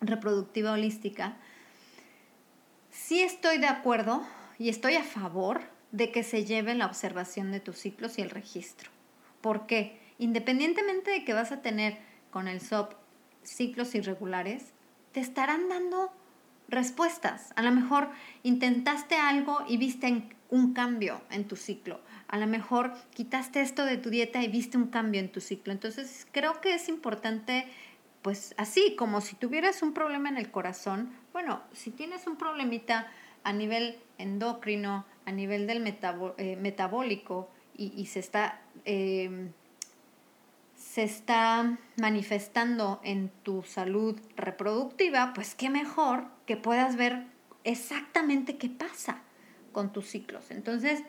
reproductiva 0.00 0.70
holística, 0.70 1.36
sí 2.92 3.22
estoy 3.22 3.58
de 3.58 3.66
acuerdo 3.66 4.24
y 4.56 4.68
estoy 4.68 4.94
a 4.94 5.02
favor 5.02 5.62
de 5.90 6.12
que 6.12 6.22
se 6.22 6.44
lleve 6.44 6.76
la 6.76 6.86
observación 6.86 7.50
de 7.50 7.58
tus 7.58 7.76
ciclos 7.76 8.20
y 8.20 8.22
el 8.22 8.30
registro. 8.30 8.88
¿Por 9.40 9.66
qué? 9.66 9.98
Independientemente 10.18 11.10
de 11.10 11.24
que 11.24 11.34
vas 11.34 11.50
a 11.50 11.60
tener 11.60 11.98
con 12.30 12.46
el 12.46 12.60
SOP 12.60 12.92
ciclos 13.42 13.96
irregulares, 13.96 14.66
te 15.10 15.18
estarán 15.18 15.68
dando 15.68 16.12
respuestas. 16.70 17.52
A 17.56 17.62
lo 17.62 17.72
mejor 17.72 18.08
intentaste 18.42 19.16
algo 19.16 19.58
y 19.68 19.76
viste 19.76 20.22
un 20.48 20.72
cambio 20.72 21.20
en 21.30 21.46
tu 21.46 21.56
ciclo. 21.56 22.00
A 22.28 22.38
lo 22.38 22.46
mejor 22.46 22.92
quitaste 23.14 23.60
esto 23.60 23.84
de 23.84 23.96
tu 23.96 24.10
dieta 24.10 24.42
y 24.42 24.48
viste 24.48 24.76
un 24.76 24.88
cambio 24.88 25.20
en 25.20 25.30
tu 25.30 25.40
ciclo. 25.40 25.72
Entonces 25.72 26.26
creo 26.32 26.60
que 26.60 26.74
es 26.74 26.88
importante, 26.88 27.66
pues 28.22 28.54
así 28.56 28.94
como 28.96 29.20
si 29.20 29.36
tuvieras 29.36 29.82
un 29.82 29.92
problema 29.92 30.28
en 30.28 30.38
el 30.38 30.50
corazón, 30.50 31.10
bueno, 31.32 31.60
si 31.72 31.90
tienes 31.90 32.26
un 32.26 32.36
problemita 32.36 33.08
a 33.42 33.52
nivel 33.52 33.98
endocrino, 34.18 35.06
a 35.24 35.32
nivel 35.32 35.66
del 35.66 35.86
eh, 35.86 36.56
metabólico 36.56 37.50
y, 37.76 38.04
se 38.06 38.18
está 38.20 38.60
em, 38.84 39.52
se 40.92 41.04
está 41.04 41.78
manifestando 41.96 43.00
en 43.04 43.28
tu 43.44 43.62
salud 43.62 44.20
reproductiva, 44.34 45.32
pues 45.34 45.54
qué 45.54 45.70
mejor 45.70 46.26
que 46.46 46.56
puedas 46.56 46.96
ver 46.96 47.26
exactamente 47.62 48.56
qué 48.56 48.68
pasa 48.68 49.22
con 49.70 49.92
tus 49.92 50.08
ciclos. 50.08 50.50
Entonces, 50.50 51.04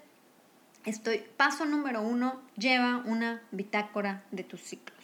estoy, 0.85 1.23
paso 1.35 1.65
número 1.65 2.03
uno, 2.03 2.43
lleva 2.57 2.97
una 3.05 3.41
bitácora 3.49 4.23
de 4.29 4.43
tus 4.43 4.61
ciclos. 4.61 4.99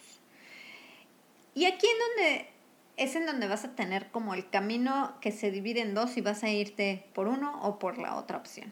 Y 1.55 1.65
aquí 1.65 1.87
en 1.87 1.97
donde 1.99 2.49
es 2.97 3.15
en 3.15 3.25
donde 3.25 3.47
vas 3.47 3.65
a 3.65 3.75
tener 3.75 4.11
como 4.11 4.35
el 4.35 4.47
camino 4.47 5.17
que 5.21 5.31
se 5.31 5.49
divide 5.49 5.81
en 5.81 5.95
dos 5.95 6.17
y 6.17 6.21
vas 6.21 6.43
a 6.43 6.49
irte 6.49 7.07
por 7.13 7.27
uno 7.27 7.59
o 7.63 7.79
por 7.79 7.97
la 7.97 8.15
otra 8.15 8.37
opción. 8.37 8.71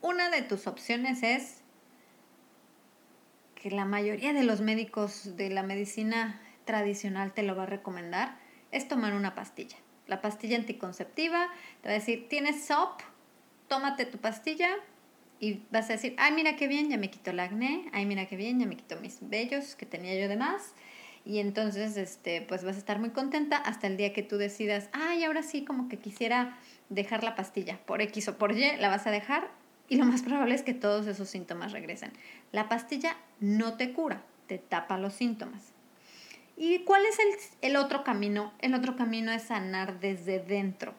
Una 0.00 0.30
de 0.30 0.40
tus 0.40 0.66
opciones 0.66 1.22
es 1.22 1.63
que 3.64 3.70
la 3.70 3.86
mayoría 3.86 4.34
de 4.34 4.42
los 4.44 4.60
médicos 4.60 5.38
de 5.38 5.48
la 5.48 5.62
medicina 5.62 6.38
tradicional 6.66 7.32
te 7.32 7.42
lo 7.42 7.56
va 7.56 7.62
a 7.62 7.66
recomendar, 7.66 8.36
es 8.72 8.88
tomar 8.88 9.14
una 9.14 9.34
pastilla. 9.34 9.78
La 10.06 10.20
pastilla 10.20 10.58
anticonceptiva 10.58 11.48
te 11.80 11.88
va 11.88 11.94
a 11.94 11.98
decir, 11.98 12.28
tienes 12.28 12.66
SOP, 12.66 13.00
tómate 13.66 14.04
tu 14.04 14.18
pastilla 14.18 14.68
y 15.40 15.62
vas 15.70 15.88
a 15.88 15.94
decir, 15.94 16.14
ay, 16.18 16.32
mira 16.32 16.56
qué 16.56 16.68
bien, 16.68 16.90
ya 16.90 16.98
me 16.98 17.08
quito 17.08 17.30
el 17.30 17.40
acné, 17.40 17.88
ay, 17.94 18.04
mira 18.04 18.26
qué 18.26 18.36
bien, 18.36 18.60
ya 18.60 18.66
me 18.66 18.76
quito 18.76 19.00
mis 19.00 19.26
vellos 19.26 19.76
que 19.76 19.86
tenía 19.86 20.14
yo 20.14 20.28
de 20.28 20.36
más. 20.36 20.74
Y 21.24 21.38
entonces, 21.38 21.96
este, 21.96 22.42
pues 22.42 22.64
vas 22.64 22.76
a 22.76 22.80
estar 22.80 22.98
muy 22.98 23.12
contenta 23.12 23.56
hasta 23.56 23.86
el 23.86 23.96
día 23.96 24.12
que 24.12 24.22
tú 24.22 24.36
decidas, 24.36 24.90
ay, 24.92 25.24
ahora 25.24 25.42
sí, 25.42 25.64
como 25.64 25.88
que 25.88 25.96
quisiera 25.96 26.58
dejar 26.90 27.24
la 27.24 27.34
pastilla 27.34 27.80
por 27.86 28.02
X 28.02 28.28
o 28.28 28.36
por 28.36 28.52
Y, 28.52 28.76
la 28.76 28.90
vas 28.90 29.06
a 29.06 29.10
dejar 29.10 29.48
y 29.88 29.96
lo 29.96 30.04
más 30.04 30.22
probable 30.22 30.54
es 30.54 30.62
que 30.62 30.74
todos 30.74 31.06
esos 31.06 31.28
síntomas 31.28 31.72
regresen. 31.72 32.12
La 32.52 32.68
pastilla 32.68 33.16
no 33.40 33.76
te 33.76 33.92
cura, 33.92 34.22
te 34.46 34.58
tapa 34.58 34.98
los 34.98 35.14
síntomas. 35.14 35.72
¿Y 36.56 36.80
cuál 36.80 37.02
es 37.04 37.18
el, 37.60 37.76
otro 37.76 38.04
camino? 38.04 38.52
El 38.60 38.74
otro 38.74 38.96
camino 38.96 39.32
es 39.32 39.42
sanar 39.42 40.00
desde 40.00 40.38
dentro. 40.38 40.94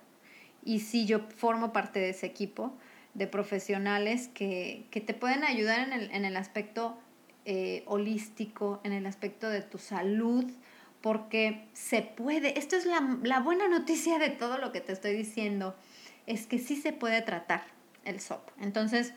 Y 0.64 0.80
si 0.80 1.06
yo 1.06 1.22
formo 1.36 1.72
parte 1.72 2.00
de 2.00 2.10
ese 2.10 2.26
equipo 2.26 2.74
de 3.14 3.28
profesionales 3.28 4.30
que, 4.34 4.86
te 4.92 5.14
pueden 5.14 5.44
ayudar 5.44 5.80
en 5.80 5.94
el, 5.94 6.12
en 6.12 6.26
el 6.26 6.36
aspecto 6.36 6.98
eh, 7.46 7.84
holístico, 7.86 8.82
en 8.84 8.92
el 8.92 9.06
aspecto 9.06 9.50
de 9.50 9.62
tu 9.62 9.78
salud, 9.78 10.46
porque 11.02 11.68
se 11.74 12.02
puede, 12.02 12.60
esto 12.60 12.76
es 12.76 12.86
la, 12.86 13.18
la 13.24 13.40
buena 13.40 13.68
noticia 13.68 14.20
de 14.20 14.30
todo 14.30 14.58
lo 14.58 14.72
que 14.72 14.82
te 14.82 14.92
estoy 14.92 15.16
diciendo, 15.16 15.76
es 16.28 16.48
que 16.48 16.60
sí 16.60 16.76
se 16.76 16.92
puede 16.92 17.22
tratar 17.22 17.75
el 18.06 18.20
SOP. 18.20 18.50
Entonces, 18.60 19.14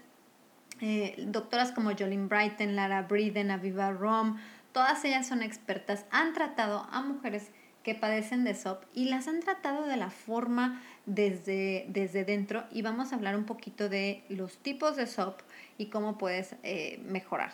eh, 0.81 1.15
doctoras 1.27 1.73
como 1.73 1.91
Jolene 1.91 2.27
Brighton, 2.27 2.77
Lara 2.77 3.03
Briden, 3.03 3.51
Aviva 3.51 3.91
Rom, 3.91 4.39
todas 4.73 5.05
ellas 5.05 5.27
son 5.27 5.43
expertas, 5.43 6.05
han 6.11 6.35
tratado 6.35 6.87
a 6.91 7.03
mujeres 7.03 7.51
que 7.83 7.95
padecen 7.95 8.45
de 8.45 8.55
SOP 8.55 8.85
y 8.93 9.07
las 9.07 9.29
han 9.29 9.41
tratado 9.41 9.87
de 9.87 9.97
la 9.97 10.11
forma 10.11 10.83
desde, 11.07 11.87
desde 11.89 12.25
dentro 12.25 12.65
y 12.71 12.83
vamos 12.83 13.13
a 13.13 13.17
hablar 13.17 13.35
un 13.37 13.45
poquito 13.45 13.89
de 13.89 14.25
los 14.29 14.59
tipos 14.59 14.97
de 14.97 15.07
SOP 15.07 15.41
y 15.79 15.87
cómo 15.87 16.19
puedes 16.19 16.57
eh, 16.63 17.01
mejorar. 17.05 17.53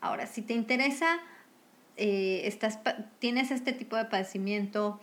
Ahora, 0.00 0.26
si 0.26 0.42
te 0.42 0.54
interesa, 0.54 1.20
eh, 1.96 2.42
estás, 2.44 2.80
tienes 3.18 3.50
este 3.50 3.72
tipo 3.72 3.96
de 3.96 4.04
padecimiento, 4.06 5.00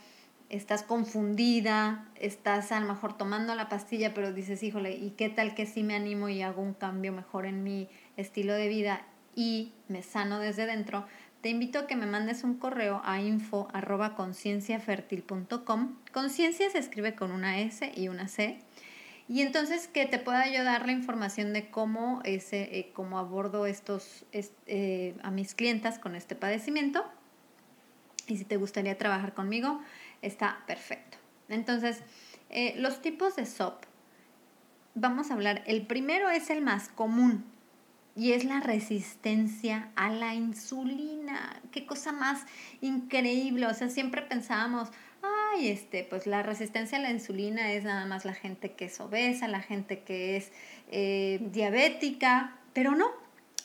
estás 0.49 0.83
confundida, 0.83 2.07
estás 2.15 2.71
a 2.71 2.79
lo 2.79 2.87
mejor 2.87 3.17
tomando 3.17 3.55
la 3.55 3.69
pastilla, 3.69 4.13
pero 4.13 4.31
dices, 4.31 4.61
híjole, 4.63 4.95
¿y 4.95 5.11
qué 5.11 5.29
tal 5.29 5.55
que 5.55 5.65
sí 5.65 5.83
me 5.83 5.95
animo 5.95 6.29
y 6.29 6.41
hago 6.41 6.61
un 6.61 6.73
cambio 6.73 7.11
mejor 7.11 7.45
en 7.45 7.63
mi 7.63 7.89
estilo 8.17 8.53
de 8.53 8.67
vida 8.67 9.05
y 9.35 9.73
me 9.87 10.03
sano 10.03 10.39
desde 10.39 10.65
dentro? 10.65 11.05
Te 11.41 11.49
invito 11.49 11.79
a 11.79 11.87
que 11.87 11.95
me 11.95 12.07
mandes 12.07 12.43
un 12.43 12.57
correo 12.57 13.01
a 13.05 13.21
info 13.21 13.67
arroba 13.71 14.15
Conciencia 14.15 14.79
se 16.71 16.79
escribe 16.79 17.13
con 17.15 17.31
una 17.31 17.59
S 17.59 17.91
y 17.95 18.07
una 18.07 18.27
C. 18.27 18.57
Y 19.27 19.41
entonces 19.41 19.87
que 19.87 20.05
te 20.05 20.19
pueda 20.19 20.41
ayudar 20.41 20.85
la 20.85 20.91
información 20.91 21.53
de 21.53 21.69
cómo, 21.69 22.21
ese, 22.23 22.77
eh, 22.77 22.91
cómo 22.93 23.17
abordo 23.17 23.65
estos, 23.65 24.25
eh, 24.31 25.15
a 25.23 25.31
mis 25.31 25.55
clientas 25.55 25.97
con 25.99 26.15
este 26.15 26.35
padecimiento. 26.35 27.03
Y 28.27 28.37
si 28.37 28.45
te 28.45 28.57
gustaría 28.57 28.97
trabajar 28.97 29.33
conmigo, 29.33 29.81
está 30.21 30.63
perfecto. 30.67 31.17
Entonces, 31.49 32.01
eh, 32.49 32.75
los 32.77 33.01
tipos 33.01 33.35
de 33.35 33.45
SOP, 33.45 33.83
vamos 34.93 35.29
a 35.29 35.33
hablar, 35.33 35.63
el 35.67 35.85
primero 35.85 36.29
es 36.29 36.49
el 36.49 36.61
más 36.61 36.89
común 36.89 37.45
y 38.15 38.31
es 38.31 38.45
la 38.45 38.61
resistencia 38.61 39.89
a 39.95 40.09
la 40.09 40.33
insulina. 40.33 41.61
Qué 41.71 41.85
cosa 41.85 42.11
más 42.11 42.45
increíble, 42.81 43.67
o 43.67 43.73
sea, 43.73 43.89
siempre 43.89 44.21
pensábamos, 44.21 44.89
ay, 45.21 45.67
este, 45.67 46.03
pues 46.03 46.25
la 46.25 46.41
resistencia 46.41 46.97
a 46.97 47.01
la 47.01 47.11
insulina 47.11 47.73
es 47.73 47.83
nada 47.83 48.05
más 48.05 48.23
la 48.23 48.33
gente 48.33 48.71
que 48.71 48.85
es 48.85 48.99
obesa, 49.01 49.47
la 49.47 49.61
gente 49.61 50.03
que 50.03 50.37
es 50.37 50.51
eh, 50.91 51.39
diabética, 51.51 52.55
pero 52.73 52.95
no, 52.95 53.11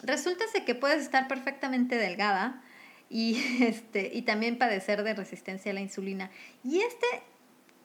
resulta 0.02 0.44
que 0.66 0.74
puedes 0.74 1.02
estar 1.02 1.28
perfectamente 1.28 1.96
delgada, 1.96 2.62
y, 3.10 3.36
este, 3.64 4.10
y 4.14 4.22
también 4.22 4.56
padecer 4.56 5.02
de 5.02 5.12
resistencia 5.12 5.72
a 5.72 5.74
la 5.74 5.80
insulina. 5.80 6.30
Y 6.64 6.80
este 6.80 7.06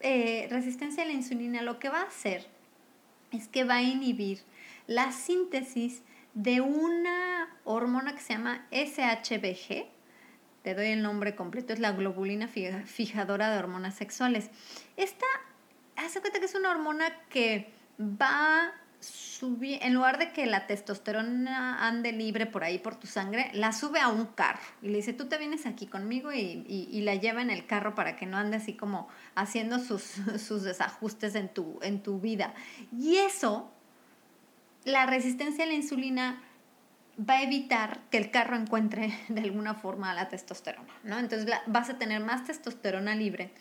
eh, 0.02 0.48
resistencia 0.50 1.04
a 1.04 1.08
la 1.08 1.14
insulina 1.14 1.62
lo 1.62 1.80
que 1.80 1.90
va 1.90 2.02
a 2.02 2.08
hacer 2.08 2.46
es 3.32 3.48
que 3.48 3.64
va 3.64 3.76
a 3.76 3.82
inhibir 3.82 4.42
la 4.88 5.12
síntesis 5.12 6.04
de 6.36 6.62
una 6.62 7.50
hormona 7.64 8.14
que 8.14 8.22
se 8.22 8.34
llama 8.34 8.68
SHBG, 8.72 9.88
te 10.62 10.74
doy 10.74 10.88
el 10.88 11.02
nombre 11.02 11.36
completo, 11.36 11.74
es 11.74 11.80
la 11.80 11.92
globulina 11.92 12.48
fijadora 12.48 13.52
de 13.52 13.58
hormonas 13.58 13.96
sexuales. 13.96 14.50
Esta, 14.98 15.26
hace 15.96 16.22
cuenta 16.22 16.40
que 16.40 16.46
es 16.46 16.56
una 16.56 16.72
hormona 16.72 17.06
que 17.30 17.72
va 18.00 18.74
subir, 19.00 19.80
en 19.82 19.94
lugar 19.94 20.18
de 20.18 20.32
que 20.32 20.46
la 20.46 20.68
testosterona 20.68 21.88
ande 21.88 22.12
libre 22.12 22.46
por 22.46 22.64
ahí 22.64 22.80
por 22.80 22.96
tu 22.96 23.08
sangre, 23.08 23.50
la 23.54 23.72
sube 23.72 24.00
a 24.00 24.08
un 24.08 24.26
carro 24.26 24.62
y 24.82 24.90
le 24.90 24.98
dice, 24.98 25.14
tú 25.14 25.26
te 25.28 25.38
vienes 25.38 25.66
aquí 25.66 25.88
conmigo 25.88 26.32
y, 26.34 27.02
la 27.02 27.16
lleva 27.16 27.42
en 27.42 27.52
el 27.52 27.68
carro 27.68 27.94
para 27.94 28.16
que 28.16 28.26
no 28.26 28.38
ande 28.38 28.58
así 28.58 28.74
como 28.74 29.08
haciendo 29.36 29.80
sus, 29.80 30.02
sus 30.40 30.64
desajustes 30.64 31.36
en 31.36 31.50
tu, 31.50 31.80
en 31.82 32.02
tu 32.02 32.20
vida. 32.20 32.54
Y 32.98 33.18
eso, 33.18 33.70
la 34.86 35.06
resistencia 35.06 35.66
a 35.66 35.68
la 35.68 35.74
insulina 35.74 36.42
va 37.18 37.36
a 37.36 37.44
evitar 37.44 38.02
que 38.10 38.18
el 38.18 38.32
carro 38.32 38.56
encuentre 38.56 39.14
de 39.30 39.42
alguna 39.42 39.76
forma 39.76 40.14
la 40.14 40.30
testosterona, 40.30 40.94
¿no? 41.04 41.20
Entonces 41.20 41.50
vas 41.68 41.90
a 41.90 41.98
tener 41.98 42.22
más 42.22 42.46
testosterona 42.46 43.16
libre 43.16 43.52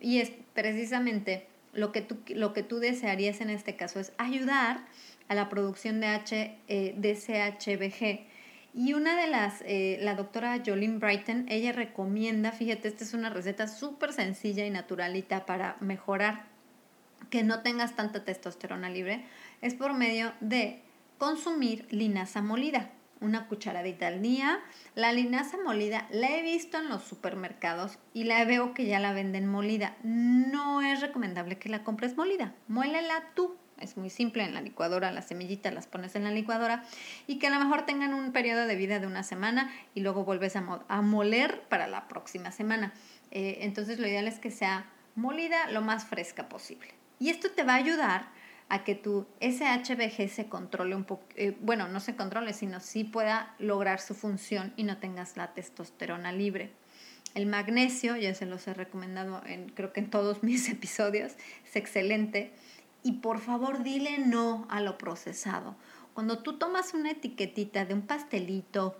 y 0.00 0.20
es 0.20 0.32
precisamente 0.52 1.48
lo 1.74 1.92
que 1.92 2.00
tú, 2.00 2.18
lo 2.28 2.52
que 2.52 2.62
tú 2.62 2.78
desearías 2.78 3.40
en 3.40 3.50
este 3.50 3.76
caso 3.76 4.00
es 4.00 4.12
ayudar 4.18 4.86
a 5.28 5.34
la 5.34 5.48
producción 5.48 6.00
de, 6.00 6.06
H, 6.08 6.56
eh. 6.68 8.26
Y 8.76 8.92
una 8.92 9.20
de 9.20 9.28
las, 9.28 9.62
eh, 9.66 9.98
la 10.00 10.14
doctora 10.14 10.60
Jolene 10.64 10.98
Brighton, 10.98 11.46
ella 11.48 11.72
recomienda, 11.72 12.50
fíjate, 12.50 12.88
esta 12.88 13.04
es 13.04 13.14
una 13.14 13.30
receta 13.30 13.68
súper 13.68 14.12
sencilla 14.12 14.66
y 14.66 14.70
naturalita 14.70 15.46
para 15.46 15.76
mejorar 15.80 16.46
que 17.30 17.44
no 17.44 17.62
tengas 17.62 17.94
tanta 17.94 18.24
testosterona 18.24 18.90
libre, 18.90 19.24
es 19.60 19.74
por 19.74 19.94
medio 19.94 20.32
de 20.40 20.82
consumir 21.18 21.86
linaza 21.90 22.42
molida, 22.42 22.90
una 23.24 23.48
cucharadita 23.48 24.06
al 24.06 24.22
día. 24.22 24.60
La 24.94 25.12
linaza 25.12 25.56
molida 25.64 26.06
la 26.10 26.30
he 26.36 26.42
visto 26.42 26.78
en 26.78 26.88
los 26.88 27.02
supermercados 27.02 27.98
y 28.12 28.24
la 28.24 28.44
veo 28.44 28.74
que 28.74 28.86
ya 28.86 29.00
la 29.00 29.12
venden 29.12 29.46
molida. 29.46 29.96
No 30.02 30.82
es 30.82 31.00
recomendable 31.00 31.58
que 31.58 31.68
la 31.68 31.82
compres 31.82 32.16
molida, 32.16 32.54
muélela 32.68 33.24
tú. 33.34 33.56
Es 33.80 33.96
muy 33.96 34.08
simple, 34.08 34.44
en 34.44 34.54
la 34.54 34.60
licuadora 34.60 35.10
las 35.10 35.26
semillitas 35.26 35.74
las 35.74 35.88
pones 35.88 36.14
en 36.14 36.22
la 36.22 36.30
licuadora 36.30 36.84
y 37.26 37.38
que 37.40 37.48
a 37.48 37.50
lo 37.50 37.58
mejor 37.58 37.84
tengan 37.84 38.14
un 38.14 38.30
periodo 38.32 38.66
de 38.66 38.76
vida 38.76 39.00
de 39.00 39.08
una 39.08 39.24
semana 39.24 39.72
y 39.94 40.00
luego 40.00 40.24
vuelves 40.24 40.54
a, 40.54 41.02
moler 41.02 41.62
para 41.62 41.88
la 41.88 42.06
próxima 42.06 42.52
semana. 42.52 42.92
Eh, 43.32 43.58
entonces 43.62 43.98
lo 43.98 44.06
ideal 44.06 44.28
es 44.28 44.38
que 44.38 44.52
sea 44.52 44.86
molida 45.16 45.70
lo 45.72 45.82
más 45.82 46.04
fresca 46.04 46.48
posible. 46.48 46.94
Y 47.18 47.30
esto 47.30 47.50
te 47.50 47.64
va 47.64 47.74
a 47.74 47.76
ayudar 47.76 48.28
a 48.68 48.84
que 48.84 48.94
tu 48.94 49.26
SHBG 49.40 50.28
se 50.28 50.46
controle 50.48 50.94
un 50.94 51.04
poco, 51.04 51.24
eh, 51.36 51.56
bueno, 51.60 51.88
no 51.88 52.00
se 52.00 52.16
controle, 52.16 52.52
sino 52.52 52.80
sí 52.80 53.04
pueda 53.04 53.54
lograr 53.58 54.00
su 54.00 54.14
función 54.14 54.72
y 54.76 54.84
no 54.84 54.98
tengas 54.98 55.36
la 55.36 55.52
testosterona 55.54 56.32
libre. 56.32 56.72
El 57.34 57.46
magnesio, 57.46 58.16
ya 58.16 58.34
se 58.34 58.46
los 58.46 58.66
he 58.68 58.74
recomendado 58.74 59.42
en, 59.44 59.68
creo 59.68 59.92
que 59.92 60.00
en 60.00 60.10
todos 60.10 60.42
mis 60.42 60.68
episodios, 60.68 61.32
es 61.64 61.76
excelente. 61.76 62.52
Y 63.02 63.12
por 63.12 63.38
favor, 63.38 63.82
dile 63.82 64.18
no 64.18 64.66
a 64.70 64.80
lo 64.80 64.96
procesado. 64.96 65.76
Cuando 66.14 66.38
tú 66.38 66.58
tomas 66.58 66.94
una 66.94 67.10
etiquetita 67.10 67.84
de 67.84 67.92
un 67.92 68.02
pastelito, 68.02 68.96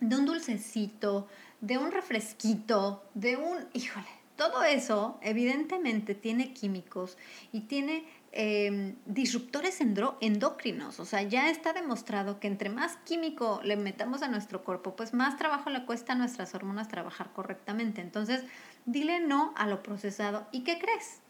de 0.00 0.16
un 0.16 0.24
dulcecito, 0.24 1.28
de 1.60 1.78
un 1.78 1.92
refresquito, 1.92 3.04
de 3.14 3.36
un, 3.36 3.66
híjole, 3.72 4.06
todo 4.36 4.64
eso 4.64 5.18
evidentemente 5.22 6.14
tiene 6.14 6.52
químicos 6.52 7.16
y 7.52 7.62
tiene 7.62 8.04
Em, 8.36 8.96
disruptores 9.06 9.80
endocrinos. 9.80 10.98
O 10.98 11.04
sea, 11.04 11.22
ya 11.22 11.50
está 11.50 11.72
demostrado 11.72 12.40
que 12.40 12.48
entre 12.48 12.68
más 12.68 12.96
químico 13.04 13.60
le 13.62 13.76
metamos 13.76 14.22
a 14.22 14.28
nuestro 14.28 14.64
cuerpo, 14.64 14.96
pues 14.96 15.14
más 15.14 15.36
trabajo 15.36 15.70
le 15.70 15.84
cuesta 15.84 16.14
a 16.14 16.16
nuestras 16.16 16.52
hormonas 16.52 16.88
trabajar 16.88 17.30
correctamente. 17.32 18.00
Entonces, 18.00 18.42
dile 18.86 19.20
no 19.20 19.54
a 19.56 19.68
lo 19.68 19.84
procesado. 19.84 20.48
¿Y 20.50 20.64
qué 20.64 20.80
crees? 20.80 21.20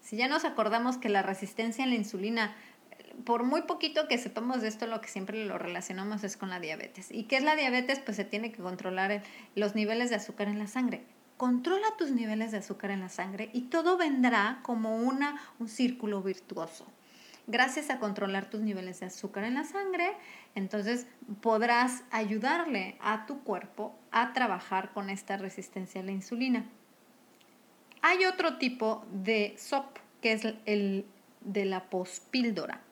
Si 0.00 0.16
ya 0.16 0.26
nos 0.26 0.44
acordamos 0.44 0.96
que 0.96 1.08
la 1.08 1.22
resistencia 1.22 1.84
a 1.84 1.86
la 1.86 1.94
insulina, 1.94 2.56
por 3.24 3.44
muy 3.44 3.62
poquito 3.62 4.08
que 4.08 4.18
sepamos 4.18 4.62
de 4.62 4.68
esto, 4.68 4.88
lo 4.88 5.00
que 5.00 5.06
siempre 5.06 5.44
lo 5.44 5.58
relacionamos 5.58 6.24
es 6.24 6.36
con 6.36 6.50
la 6.50 6.58
diabetes. 6.58 7.12
¿Y 7.12 7.22
qué 7.24 7.36
es 7.36 7.44
la 7.44 7.54
diabetes? 7.54 8.00
Pues 8.00 8.16
se 8.16 8.24
tiene 8.24 8.50
que 8.50 8.60
controlar 8.60 9.22
los 9.54 9.76
niveles 9.76 10.10
de 10.10 10.16
azúcar 10.16 10.48
en 10.48 10.58
la 10.58 10.66
sangre 10.66 11.04
controla 11.42 11.88
tus 11.98 12.12
niveles 12.12 12.52
de 12.52 12.58
azúcar 12.58 12.92
en 12.92 13.00
la 13.00 13.08
sangre 13.08 13.50
y 13.52 13.62
todo 13.62 13.96
vendrá 13.96 14.60
como 14.62 14.98
una, 14.98 15.42
un 15.58 15.66
círculo 15.66 16.22
virtuoso. 16.22 16.86
Gracias 17.48 17.90
a 17.90 17.98
controlar 17.98 18.48
tus 18.48 18.60
niveles 18.60 19.00
de 19.00 19.06
azúcar 19.06 19.42
en 19.42 19.54
la 19.54 19.64
sangre, 19.64 20.12
entonces 20.54 21.08
podrás 21.40 22.04
ayudarle 22.12 22.94
a 23.00 23.26
tu 23.26 23.40
cuerpo 23.40 23.92
a 24.12 24.32
trabajar 24.32 24.92
con 24.92 25.10
esta 25.10 25.36
resistencia 25.36 26.00
a 26.00 26.04
la 26.04 26.12
insulina. 26.12 26.64
Hay 28.02 28.24
otro 28.24 28.58
tipo 28.58 29.04
de 29.10 29.56
SOP, 29.58 29.98
que 30.20 30.34
es 30.34 30.44
el 30.64 31.04
de 31.40 31.64
la 31.64 31.90
pospíldora. 31.90 32.82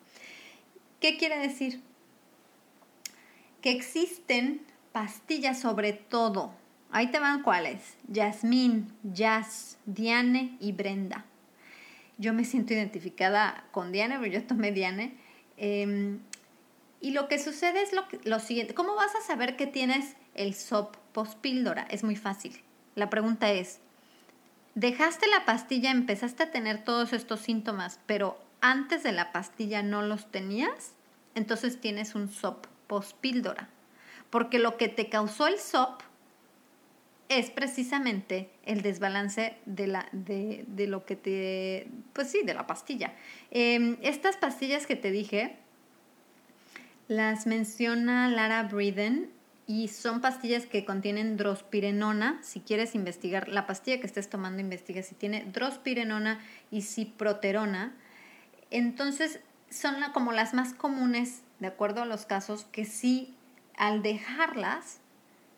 ¿Qué 0.99 1.17
quiere 1.19 1.39
decir? 1.39 1.81
Que 3.63 3.71
existen 3.71 4.67
pastillas 4.91 5.61
sobre 5.61 5.93
todo 5.93 6.59
Ahí 6.93 7.09
te 7.09 7.21
van 7.21 7.43
cuáles. 7.43 7.97
Yasmín, 8.09 8.93
Jazz, 9.05 9.79
Diane 9.87 10.57
y 10.61 10.73
Brenda. 10.73 11.25
Yo 12.19 12.35
me 12.35 12.45
siento 12.45 12.75
identificada 12.75 13.65
con 13.71 13.93
Diane, 13.93 14.19
pero 14.19 14.33
yo 14.33 14.45
tomé 14.45 14.73
Diane. 14.73 15.17
Em, 15.57 16.21
y 17.01 17.13
lo 17.13 17.29
que 17.29 17.39
sucede 17.39 17.83
es 17.83 17.93
lo, 18.25 18.41
siguiente. 18.41 18.75
¿Cómo 18.75 18.95
vas 18.95 19.15
a 19.15 19.21
saber 19.21 19.57
que 19.57 19.67
tienes 19.67 20.17
el 20.35 20.55
SOP 20.55 20.97
post-píldora? 21.13 21.87
Es 21.91 22.05
muy 22.05 22.17
fácil. 22.17 22.61
La 22.95 23.09
pregunta 23.09 23.51
es, 23.51 23.81
dejaste 24.75 25.27
la 25.29 25.45
pastilla, 25.47 25.91
empezaste 25.91 26.43
a 26.43 26.51
tener 26.51 26.85
todos 26.85 27.13
estos 27.13 27.41
síntomas, 27.41 28.01
pero 28.07 28.39
antes 28.61 29.03
de 29.03 29.13
la 29.13 29.33
pastilla 29.33 29.83
no 29.83 30.03
los 30.03 30.31
tenías, 30.31 30.93
entonces 31.35 31.81
tienes 31.81 32.15
un 32.15 32.29
SOP 32.29 32.67
post-píldora. 32.87 33.69
Porque 34.29 34.59
lo 34.59 34.77
que 34.77 34.89
te 34.89 35.09
causó 35.09 35.47
el 35.47 35.59
SOP 35.59 36.03
es 37.31 37.49
precisamente 37.49 38.51
el 38.65 38.83
desbalance 38.83 39.55
de, 39.65 39.87
la, 39.87 40.09
de, 40.11 40.67
lo 40.89 41.07
que 41.07 41.15
te, 41.15 41.87
pues 42.13 42.29
sí, 42.29 42.43
de 42.45 42.55
la 42.55 42.67
pastilla. 42.67 43.15
Em, 43.53 43.97
estas 44.03 44.37
pastillas 44.37 44.85
que 44.85 44.97
te 44.97 45.13
dije, 45.13 45.57
las 47.07 47.47
menciona 47.47 48.29
Lara 48.29 48.65
Breeden 48.65 49.31
y 49.69 49.87
son 49.87 50.21
pastillas 50.21 50.67
que 50.67 50.85
contienen 50.85 51.37
drospirenona. 51.37 52.41
Si 52.43 52.59
quieres 52.59 52.97
investigar 52.97 53.47
la 53.49 53.65
pastilla 53.65 54.01
que 54.01 54.09
estés 54.09 54.29
tomando, 54.29 54.61
investiga 54.61 55.01
si 55.05 55.15
tiene 55.15 55.45
drospirenona 55.45 56.41
y 56.73 56.83
ciproterona. 56.83 57.95
Entonces, 58.73 59.39
son 59.71 59.95
como 60.13 60.33
las 60.33 60.53
más 60.53 60.75
comunes, 60.75 61.43
de 61.61 61.69
acuerdo 61.69 62.03
a 62.03 62.07
los 62.07 62.27
casos, 62.27 62.67
que 62.73 62.85
sí, 62.85 63.37
al 63.77 64.03
dejarlas, 64.03 64.99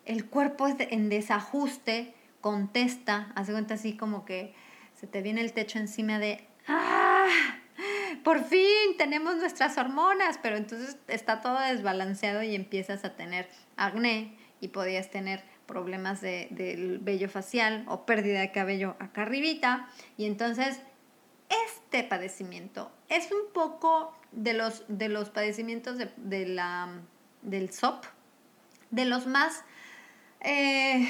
el 0.05 0.25
cuerpo 0.25 0.67
es 0.67 0.75
en 0.79 1.09
desajuste, 1.09 2.13
contesta, 2.41 3.31
hace 3.35 3.51
cuenta 3.51 3.75
así 3.75 3.95
como 3.95 4.25
que 4.25 4.53
se 4.93 5.07
te 5.07 5.21
viene 5.21 5.41
el 5.41 5.53
techo 5.53 5.79
encima 5.79 6.19
de, 6.19 6.47
¡ah! 6.67 7.27
Por 8.23 8.43
fin 8.43 8.97
tenemos 8.97 9.35
nuestras 9.37 9.77
hormonas, 9.77 10.39
pero 10.41 10.55
entonces 10.55 10.97
está 11.07 11.41
todo 11.41 11.59
desbalanceado 11.59 12.43
y 12.43 12.55
empiezas 12.55 13.03
a 13.03 13.15
tener 13.15 13.49
acné 13.75 14.37
y 14.61 14.69
podías 14.69 15.09
tener 15.09 15.43
problemas 15.65 16.21
de, 16.21 16.47
del 16.51 16.99
vello 16.99 17.27
facial 17.29 17.83
o 17.87 18.05
pérdida 18.05 18.39
de 18.39 18.51
cabello 18.51 18.95
acá 18.99 19.23
arribita. 19.23 19.89
Y 20.17 20.25
entonces 20.25 20.79
este 21.65 22.03
padecimiento 22.03 22.91
es 23.09 23.31
un 23.31 23.51
poco 23.53 24.15
de 24.31 24.53
los, 24.53 24.85
de 24.87 25.09
los 25.09 25.29
padecimientos 25.29 25.97
de, 25.97 26.45
la, 26.47 27.01
del 27.41 27.71
SOP, 27.71 28.05
de 28.91 29.05
los 29.05 29.27
más 29.27 29.63
eh, 30.43 31.07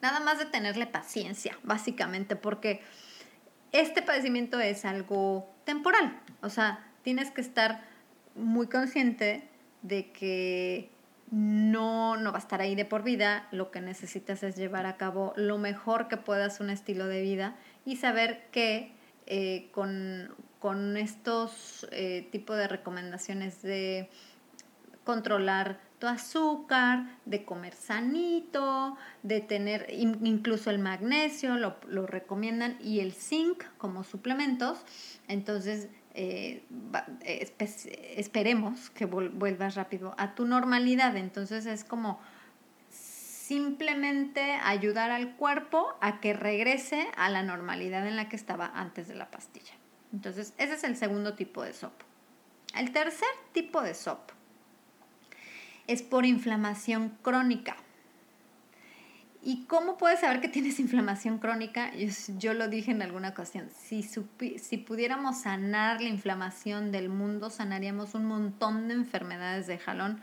nada 0.00 0.20
más 0.20 0.38
de 0.38 0.46
tenerle 0.46 0.86
paciencia, 0.86 1.58
básicamente, 1.62 2.36
porque 2.36 2.80
este 3.72 4.02
padecimiento 4.02 4.60
es 4.60 4.84
algo 4.84 5.52
temporal. 5.64 6.20
O 6.42 6.48
sea, 6.48 6.84
tienes 7.02 7.30
que 7.30 7.40
estar 7.40 7.82
muy 8.34 8.68
consciente 8.68 9.48
de 9.82 10.10
que 10.12 10.90
no, 11.30 12.16
no 12.16 12.30
va 12.30 12.38
a 12.38 12.40
estar 12.40 12.60
ahí 12.60 12.74
de 12.74 12.84
por 12.84 13.02
vida. 13.02 13.48
Lo 13.50 13.70
que 13.70 13.80
necesitas 13.80 14.42
es 14.42 14.56
llevar 14.56 14.86
a 14.86 14.96
cabo 14.96 15.32
lo 15.36 15.58
mejor 15.58 16.08
que 16.08 16.16
puedas 16.16 16.60
un 16.60 16.70
estilo 16.70 17.06
de 17.06 17.22
vida 17.22 17.56
y 17.84 17.96
saber 17.96 18.46
que 18.52 18.92
eh, 19.26 19.68
con, 19.72 20.34
con, 20.60 20.96
estos 20.96 21.86
eh, 21.90 22.28
tipos 22.30 22.56
de 22.56 22.68
recomendaciones 22.68 23.60
de 23.62 24.08
controlar 25.04 25.80
azúcar, 26.02 27.18
de 27.24 27.44
comer 27.44 27.74
sanito, 27.74 28.96
de 29.22 29.40
tener 29.40 29.86
incluso 29.90 30.70
el 30.70 30.78
magnesio, 30.78 31.56
lo, 31.56 31.76
lo 31.88 32.06
recomiendan, 32.06 32.76
y 32.82 33.00
el 33.00 33.12
zinc 33.12 33.64
como 33.78 34.04
suplementos. 34.04 34.78
Entonces, 35.28 35.88
eh, 36.18 36.64
esperemos 38.16 38.88
que 38.90 39.04
vuelvas 39.04 39.74
rápido 39.74 40.14
a 40.16 40.34
tu 40.34 40.46
normalidad. 40.46 41.14
Entonces 41.16 41.66
es 41.66 41.84
como 41.84 42.20
simplemente 42.88 44.40
ayudar 44.64 45.10
al 45.10 45.36
cuerpo 45.36 45.94
a 46.00 46.20
que 46.20 46.32
regrese 46.32 47.06
a 47.16 47.28
la 47.28 47.42
normalidad 47.42 48.06
en 48.06 48.16
la 48.16 48.30
que 48.30 48.36
estaba 48.36 48.72
antes 48.74 49.08
de 49.08 49.14
la 49.14 49.30
pastilla. 49.30 49.74
Entonces, 50.12 50.54
ese 50.56 50.74
es 50.74 50.84
el 50.84 50.96
segundo 50.96 51.34
tipo 51.34 51.62
de 51.62 51.74
SOP. 51.74 51.92
El 52.74 52.92
tercer 52.92 53.28
tipo 53.52 53.82
de 53.82 53.92
SOP 53.92 54.32
es 55.86 56.02
por 56.02 56.26
inflamación 56.26 57.16
crónica. 57.22 57.76
¿Y 59.42 59.64
cómo 59.66 59.96
puedes 59.96 60.20
saber 60.20 60.40
que 60.40 60.48
tienes 60.48 60.80
inflamación 60.80 61.38
crónica? 61.38 61.92
Yo, 62.38 62.52
lo 62.52 62.68
dije 62.68 62.90
en 62.90 63.02
alguna 63.02 63.28
ocasión. 63.28 63.68
Si, 63.76 64.02
si 64.02 64.76
pudiéramos 64.78 65.42
sanar 65.42 66.00
la 66.00 66.08
inflamación 66.08 66.90
del 66.90 67.08
mundo, 67.08 67.50
sanaríamos 67.50 68.14
un 68.14 68.26
montón 68.26 68.88
de 68.88 68.94
enfermedades 68.94 69.66
de 69.66 69.78
jalón. 69.78 70.20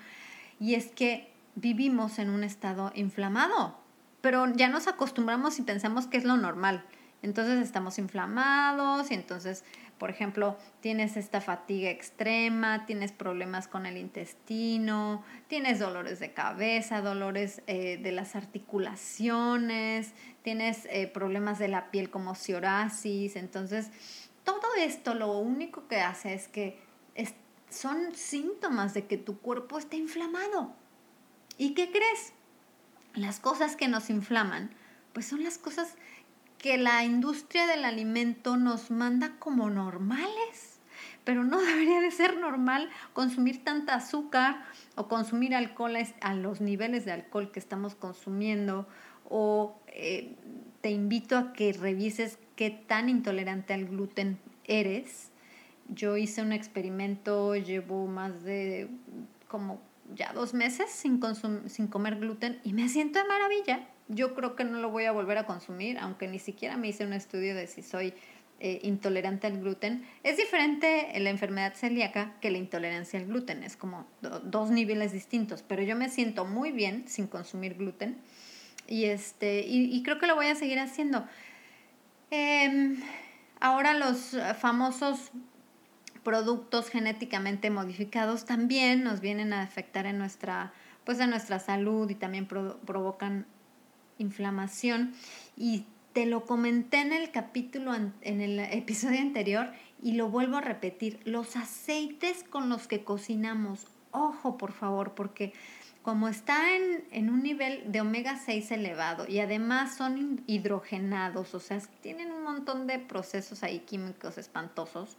Y 0.60 0.76
es 0.76 0.88
que 0.88 1.32
vivimos 1.56 2.20
en 2.20 2.30
un 2.30 2.44
estado 2.44 2.92
inflamado, 2.96 3.78
pero 4.22 4.54
ya 4.54 4.70
nos 4.70 4.88
acostumbramos 4.88 5.60
y 5.60 5.62
pensamos 5.62 6.08
que 6.08 6.18
es 6.18 6.26
lo 6.26 6.38
normal. 6.38 6.84
Entonces 7.22 7.64
estamos 7.64 8.00
inflamados 8.00 9.10
y 9.10 9.14
entonces 9.14 9.64
por 10.04 10.10
ejemplo, 10.10 10.58
tienes 10.82 11.16
esta 11.16 11.40
fatiga 11.40 11.90
extrema, 11.90 12.86
tienes 12.86 13.14
problemas 13.14 13.70
con 13.70 13.86
el 13.86 13.96
intestino, 13.96 15.24
tienes 15.48 15.80
dolores 15.80 16.20
de 16.20 16.34
cabeza, 16.34 17.00
dolores 17.00 17.62
eh, 17.68 17.98
de 18.04 18.12
las 18.12 18.36
articulaciones, 18.36 20.12
tienes 20.42 20.90
eh, 20.90 21.08
problemas 21.08 21.58
de 21.58 21.70
la 21.70 21.90
piel 21.90 22.10
como 22.10 22.36
psoriasis. 22.36 23.38
Entonces, 23.38 23.92
todo 24.44 24.76
esto 24.78 25.14
lo 25.14 25.38
único 25.38 25.88
que 25.88 26.02
hace 26.02 26.34
es 26.34 26.50
que 26.50 26.82
son 27.70 28.14
síntomas 28.14 28.94
de 28.94 29.06
que 29.06 29.18
tu 29.18 29.40
cuerpo 29.40 29.78
está 29.78 29.96
inflamado. 29.96 30.76
¿Y 31.58 31.76
qué 31.76 31.92
crees? 31.92 32.34
Las 33.14 33.40
cosas 33.40 33.78
que 33.78 33.88
nos 33.88 34.10
inflaman, 34.10 34.76
pues 35.14 35.28
son 35.28 35.46
las 35.46 35.58
cosas 35.58 35.96
que 36.64 36.78
la 36.78 37.04
industria 37.04 37.68
del 37.68 37.84
alimento 37.84 38.56
nos 38.56 38.90
manda 38.90 39.36
como 39.38 39.70
normales, 39.70 40.80
pero 41.26 41.44
no 41.44 41.62
debería 41.62 42.00
de 42.00 42.10
ser 42.10 42.38
normal 42.38 42.90
consumir 43.12 43.66
tanta 43.66 43.96
azúcar 43.96 44.64
o 44.96 45.10
consumir 45.10 45.54
alcohol 45.56 45.98
a 46.22 46.34
los 46.34 46.62
niveles 46.62 47.04
de 47.04 47.12
alcohol 47.12 47.52
que 47.52 47.60
estamos 47.60 47.96
consumiendo 47.96 48.88
o 49.30 49.76
eh, 49.88 50.36
te 50.80 50.92
invito 50.92 51.38
a 51.38 51.52
que 51.52 51.74
revises 51.74 52.40
qué 52.56 52.70
tan 52.70 53.10
intolerante 53.10 53.74
al 53.74 53.86
gluten 53.86 54.40
eres. 54.64 55.32
Yo 55.90 56.16
hice 56.16 56.42
un 56.42 56.54
experimento, 56.54 57.56
llevo 57.56 58.08
más 58.08 58.42
de 58.44 58.88
como 59.50 59.82
ya 60.16 60.34
dos 60.34 60.54
meses 60.54 60.90
sin, 60.92 61.20
sin 61.68 61.88
comer 61.88 62.20
gluten 62.20 62.60
y 62.64 62.74
me 62.74 62.90
siento 62.90 63.20
de 63.20 63.26
maravilla 63.26 63.88
yo 64.08 64.36
creo 64.36 64.56
que 64.56 64.64
no 64.64 64.80
lo 64.80 64.90
voy 64.90 65.06
a 65.06 65.12
volver 65.12 65.38
a 65.38 65.46
consumir, 65.46 65.98
aunque 65.98 66.28
ni 66.28 66.40
siquiera 66.40 66.78
me 66.78 66.88
hice 66.88 67.06
un 67.06 67.14
estudio 67.14 67.56
de 67.56 67.68
si 67.68 67.82
soy 67.82 68.14
eh, 68.60 68.80
intolerante 68.84 69.48
al 69.48 69.60
gluten. 69.60 70.06
Es 70.24 70.38
diferente 70.38 71.12
la 71.20 71.30
enfermedad 71.30 71.74
celíaca 71.74 72.34
que 72.42 72.52
la 72.52 72.58
intolerancia 72.58 73.20
al 73.20 73.26
gluten, 73.26 73.64
es 73.64 73.78
como 73.78 74.06
dos 74.44 74.70
niveles 74.70 75.12
distintos, 75.12 75.64
pero 75.64 75.84
yo 75.84 75.96
me 75.96 76.10
siento 76.10 76.46
muy 76.46 76.72
bien 76.72 77.08
sin 77.08 77.28
consumir 77.28 77.76
gluten 77.76 78.18
y, 78.88 79.06
este, 79.06 79.66
y, 79.66 80.02
creo 80.04 80.20
que 80.20 80.28
lo 80.28 80.36
voy 80.36 80.48
a 80.48 80.56
seguir 80.56 80.80
haciendo. 80.80 81.26
Em, 82.32 82.98
ahora 83.60 83.94
los 83.94 84.36
famosos 84.60 85.32
productos 86.24 86.90
genéticamente 86.90 87.70
modificados 87.70 88.46
también 88.46 89.04
nos 89.04 89.20
vienen 89.20 89.54
a 89.54 89.62
afectar 89.62 90.06
en 90.06 90.18
nuestra 90.18 90.74
pues 91.04 91.20
en 91.20 91.30
nuestra 91.30 91.60
salud 91.60 92.10
y 92.10 92.16
también 92.16 92.48
provocan 92.48 93.46
inflamación. 94.18 95.14
Y 95.58 95.86
te 96.14 96.26
lo 96.26 96.46
comenté 96.46 97.02
en 97.02 97.12
el 97.12 97.32
capítulo, 97.32 97.94
en 97.96 98.42
el 98.42 98.60
episodio 98.60 99.20
anterior 99.20 99.72
y 100.02 100.14
lo 100.14 100.30
vuelvo 100.30 100.58
a 100.58 100.62
repetir, 100.62 101.20
los 101.26 101.56
aceites 101.56 102.44
con 102.44 102.70
los 102.70 102.88
que 102.88 103.04
cocinamos, 103.04 103.88
ojo 104.12 104.58
por 104.58 104.74
favor, 104.74 105.14
porque 105.14 105.54
como 106.02 106.28
está 106.28 106.76
en, 106.76 107.06
en 107.12 107.30
un 107.30 107.42
nivel 107.42 107.90
de 107.92 108.02
omega 108.02 108.38
6 108.38 108.72
elevado 108.72 109.26
y 109.28 109.40
además 109.40 109.96
son 109.96 110.44
hidrogenados, 110.46 111.56
o 111.56 111.60
sea, 111.60 111.80
tienen 112.02 112.32
un 112.32 112.44
montón 112.44 112.86
de 112.86 113.00
procesos 113.00 113.64
ahí 113.64 113.80
químicos 113.80 114.38
espantosos, 114.38 115.18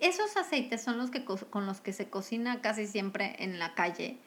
esos 0.00 0.36
aceites 0.36 0.82
son 0.82 0.98
los 0.98 1.10
que 1.10 1.24
con 1.24 1.66
los 1.66 1.80
que 1.80 1.92
se 1.92 2.08
cocina 2.08 2.60
casi 2.60 2.86
siempre 2.86 3.36
en 3.38 3.58
la 3.58 3.74
calle. 3.74 4.18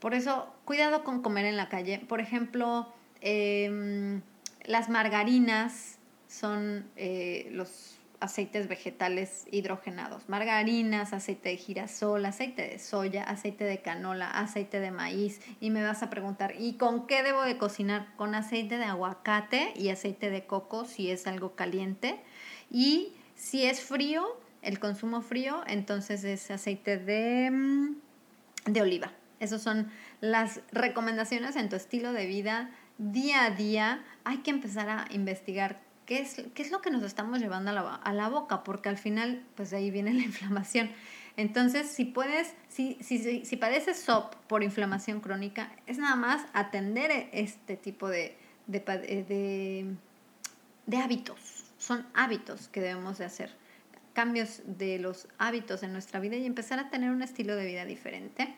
Por 0.00 0.14
eso, 0.14 0.52
cuidado 0.64 1.02
con 1.04 1.22
comer 1.22 1.44
en 1.44 1.56
la 1.56 1.68
calle. 1.68 1.98
Por 1.98 2.20
ejemplo, 2.20 2.92
Em, 3.20 4.22
las 4.64 4.88
margarinas 4.88 5.98
son 6.28 6.88
eh, 6.96 7.48
los 7.52 7.96
aceites 8.20 8.68
vegetales 8.68 9.46
hidrogenados. 9.50 10.28
Margarinas, 10.28 11.12
aceite 11.12 11.50
de 11.50 11.56
girasol, 11.56 12.24
aceite 12.26 12.62
de 12.62 12.78
soya, 12.78 13.24
aceite 13.24 13.64
de 13.64 13.80
canola, 13.80 14.30
aceite 14.30 14.80
de 14.80 14.90
maíz. 14.90 15.40
Y 15.60 15.70
me 15.70 15.82
vas 15.82 16.02
a 16.02 16.10
preguntar, 16.10 16.54
¿y 16.58 16.74
con 16.74 17.06
qué 17.06 17.22
debo 17.22 17.42
de 17.42 17.58
cocinar? 17.58 18.14
Con 18.16 18.34
aceite 18.34 18.76
de 18.76 18.84
aguacate 18.84 19.72
y 19.76 19.88
aceite 19.90 20.30
de 20.30 20.46
coco 20.46 20.84
si 20.84 21.10
es 21.10 21.26
algo 21.26 21.54
caliente. 21.54 22.20
Y 22.70 23.14
si 23.36 23.64
es 23.64 23.80
frío, 23.80 24.36
el 24.62 24.78
consumo 24.78 25.22
frío, 25.22 25.62
entonces 25.66 26.24
es 26.24 26.50
aceite 26.50 26.98
de, 26.98 27.50
mm, 27.50 27.96
de 28.66 28.82
oliva. 28.82 29.12
Esas 29.40 29.62
son 29.62 29.90
las 30.20 30.60
recomendaciones 30.72 31.56
en 31.56 31.68
tu 31.68 31.76
estilo 31.76 32.12
de 32.12 32.26
vida 32.26 32.70
día 32.98 33.44
a 33.44 33.50
día 33.50 34.04
hay 34.24 34.38
que 34.38 34.50
empezar 34.50 34.88
a 34.88 35.06
investigar 35.10 35.80
qué 36.04 36.20
es, 36.20 36.42
qué 36.54 36.62
es 36.62 36.70
lo 36.70 36.82
que 36.82 36.90
nos 36.90 37.02
estamos 37.02 37.38
llevando 37.38 37.70
a 37.70 37.74
la, 37.74 37.94
a 37.94 38.12
la 38.12 38.28
boca, 38.28 38.64
porque 38.64 38.88
al 38.88 38.98
final, 38.98 39.42
pues 39.54 39.70
de 39.70 39.78
ahí 39.78 39.90
viene 39.90 40.12
la 40.12 40.22
inflamación. 40.24 40.90
Entonces, 41.36 41.88
si 41.88 42.04
puedes, 42.04 42.52
si, 42.68 42.98
si, 43.00 43.44
si, 43.44 43.56
padeces 43.56 44.00
SOP 44.00 44.34
por 44.48 44.64
inflamación 44.64 45.20
crónica, 45.20 45.70
es 45.86 45.98
nada 45.98 46.16
más 46.16 46.44
atender 46.52 47.28
este 47.32 47.76
tipo 47.76 48.08
de, 48.08 48.36
de, 48.66 48.80
de, 48.80 49.86
de 50.86 50.96
hábitos. 50.96 51.38
Son 51.78 52.04
hábitos 52.14 52.66
que 52.68 52.80
debemos 52.80 53.18
de 53.18 53.26
hacer 53.26 53.54
cambios 54.18 54.62
de 54.66 54.98
los 54.98 55.28
hábitos 55.38 55.84
en 55.84 55.92
nuestra 55.92 56.18
vida 56.18 56.34
y 56.34 56.44
empezar 56.44 56.80
a 56.80 56.90
tener 56.90 57.12
un 57.12 57.22
estilo 57.22 57.54
de 57.54 57.64
vida 57.64 57.84
diferente. 57.84 58.52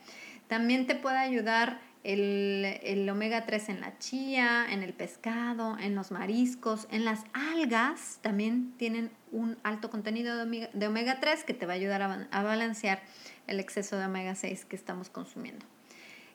También 0.49 0.87
te 0.87 0.95
puede 0.95 1.19
ayudar 1.19 1.83
el, 2.03 3.07
omega 3.11 3.45
3 3.45 3.69
en 3.69 3.83
la 3.83 3.99
chía, 3.99 4.65
en 4.71 4.83
el 4.83 4.95
pescado, 4.95 5.77
en 5.79 5.95
los 5.95 6.13
mariscos, 6.13 6.89
en 6.91 7.05
las 7.05 7.25
algas 7.35 8.21
también 8.23 8.73
tienen 8.79 9.11
un 9.33 9.59
alto 9.63 9.91
contenido 9.91 10.47
de 10.47 10.87
omega, 10.87 11.21
3 11.21 11.45
que 11.45 11.53
te 11.53 11.67
va 11.67 11.75
a 11.75 11.77
ayudar 11.77 12.01
a, 12.31 12.43
balancear 12.43 13.03
el 13.47 13.61
exceso 13.61 13.99
de 13.99 14.07
omega 14.07 14.35
6 14.35 14.65
que 14.65 14.77
estamos 14.77 15.11
consumiendo. 15.11 15.67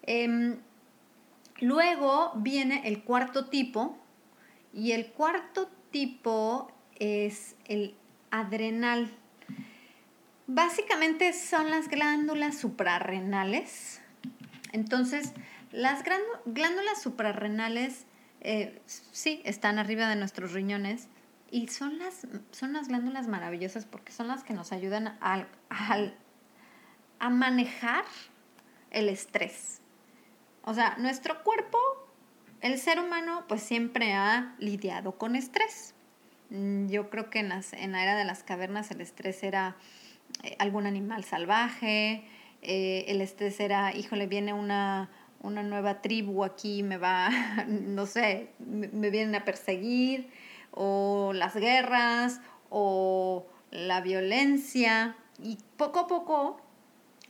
Em, 0.04 0.58
luego 1.62 2.32
viene 2.36 2.84
el 2.88 3.02
cuarto 3.02 3.48
tipo 3.48 3.98
y 4.72 4.92
el 4.92 5.08
cuarto 5.08 5.68
tipo 5.90 6.72
es 7.00 7.56
el 7.66 7.96
adrenal. 8.40 9.12
Básicamente 10.48 11.34
son 11.34 11.72
las 11.72 11.88
glándulas 11.88 12.58
suprarrenales. 12.58 14.02
Entonces, 14.72 15.34
las 15.72 16.04
glándulas 16.46 17.02
suprarrenales 17.02 18.06
eh, 18.42 18.80
sí 18.86 19.42
están 19.44 19.80
arriba 19.80 20.08
de 20.08 20.16
nuestros 20.16 20.54
riñones 20.54 21.08
y 21.50 21.68
son 21.70 21.98
las, 21.98 22.28
son 22.52 22.74
las 22.74 22.90
glándulas 22.90 23.28
maravillosas 23.28 23.86
porque 23.86 24.12
son 24.12 24.28
las 24.28 24.44
que 24.44 24.54
nos 24.54 24.72
ayudan 24.72 25.18
a, 25.20 25.48
a 27.20 27.30
manejar 27.30 28.06
el 28.92 29.10
estrés. 29.10 29.82
O 30.62 30.74
sea, 30.74 30.96
nuestro 30.98 31.44
cuerpo, 31.44 31.80
el 32.62 32.78
ser 32.78 33.00
humano, 33.00 33.46
pues 33.48 33.64
siempre 33.64 34.14
ha 34.14 34.56
lidiado 34.60 35.18
con 35.18 35.36
estrés. 35.36 35.95
Mm, 36.50 36.88
yo 36.88 37.10
creo 37.10 37.30
que 37.30 37.40
en, 37.40 37.50
las, 37.50 37.74
en 37.74 37.92
la 37.94 38.04
era 38.04 38.16
de 38.16 38.26
las 38.26 38.44
cavernas 38.44 38.92
el 38.92 39.02
estrés 39.02 39.44
era 39.44 39.76
eh, 40.44 40.56
algún 40.60 40.86
animal 40.86 41.24
salvaje, 41.24 42.24
eh, 42.62 43.06
el 43.08 43.22
estrés 43.22 43.60
era, 43.60 43.96
híjole, 43.96 44.28
viene 44.28 44.54
una, 44.54 45.10
una 45.42 45.64
nueva 45.64 46.02
tribu 46.02 46.44
aquí 46.44 46.84
me 46.84 46.98
va, 46.98 47.30
no 47.68 48.06
sé, 48.06 48.50
me, 48.60 49.10
vienen 49.10 49.36
a 49.36 49.46
perseguir, 49.46 50.30
o 50.72 51.32
las 51.34 51.56
guerras, 51.56 52.42
o 52.70 53.46
la 53.72 54.02
violencia. 54.02 55.16
Y 55.42 55.58
poco 55.78 56.00
a 56.00 56.08
poco 56.08 56.62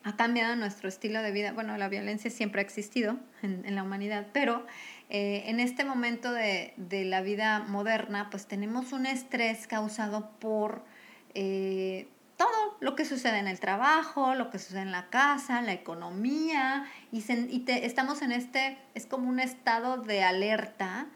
ha 0.05 0.15
cambiado 0.15 0.55
nuestro 0.55 0.87
estilo 0.87 1.23
de 1.23 1.31
vida. 1.31 1.51
Bueno, 1.51 1.75
la 1.77 1.89
violencia 1.89 2.29
siempre 2.29 2.61
ha 2.61 2.63
existido 2.63 3.17
en, 3.41 3.73
la 3.73 3.81
humanidad, 3.81 4.27
pero 4.33 4.63
eh, 5.09 5.45
en 5.47 5.59
este 5.59 5.83
momento 5.83 6.31
de, 6.31 6.73
la 6.77 7.21
vida 7.21 7.65
moderna, 7.67 8.29
pues 8.29 8.45
tenemos 8.45 8.93
un 8.93 9.07
estrés 9.07 9.65
causado 9.65 10.29
por 10.39 10.85
eh, 11.33 12.07
todo 12.37 12.77
lo 12.81 12.95
que 12.95 13.03
sucede 13.03 13.39
en 13.39 13.47
el 13.47 13.59
trabajo, 13.59 14.35
lo 14.35 14.51
que 14.51 14.59
sucede 14.59 14.81
en 14.81 14.91
la 14.91 15.09
casa, 15.09 15.63
la 15.63 15.73
economía, 15.73 16.85
y, 17.11 17.23
estamos 17.67 18.21
en 18.21 18.31
este, 18.31 18.77
es 18.93 19.07
como 19.07 19.27
un 19.27 19.39
estado 19.39 19.97
de 19.97 20.23
alerta 20.23 21.07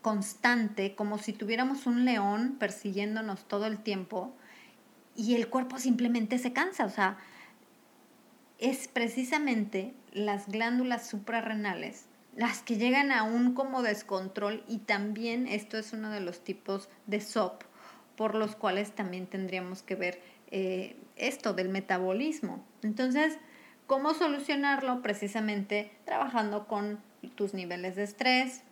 constante, 0.00 0.94
como 0.94 1.18
si 1.18 1.34
tuviéramos 1.34 1.84
un 1.84 2.06
león 2.06 2.56
persiguiéndonos 2.58 3.46
todo 3.46 3.66
el 3.66 3.80
tiempo 3.80 4.34
y 5.14 5.34
el 5.34 5.48
cuerpo 5.48 5.78
simplemente 5.78 6.38
se 6.38 6.54
cansa, 6.54 6.86
o 6.86 6.88
sea, 6.88 7.18
es 8.60 8.88
precisamente 8.88 9.92
las 10.12 10.48
glándulas 10.48 11.08
suprarrenales 11.08 12.06
las 12.36 12.62
que 12.62 12.76
llegan 12.76 13.12
a 13.12 13.22
un 13.22 13.54
como 13.54 13.82
descontrol 13.82 14.62
y 14.68 14.78
también 14.78 15.48
esto 15.48 15.78
es 15.78 15.92
uno 15.92 16.10
de 16.10 16.20
los 16.20 16.42
tipos 16.44 16.88
de 17.06 17.20
SOP 17.20 17.64
por 18.16 18.34
los 18.34 18.54
cuales 18.54 18.92
también 18.94 19.26
tendríamos 19.26 19.82
que 19.82 19.94
ver 19.94 20.22
eh, 20.50 20.96
esto 21.16 21.54
del 21.54 21.70
metabolismo. 21.70 22.62
Entonces, 22.82 23.38
¿cómo 23.86 24.14
solucionarlo? 24.14 25.00
Precisamente 25.02 25.90
trabajando 26.04 26.66
con 26.66 27.00
tus 27.34 27.54
niveles 27.54 27.96
de 27.96 28.04
estrés, 28.04 28.62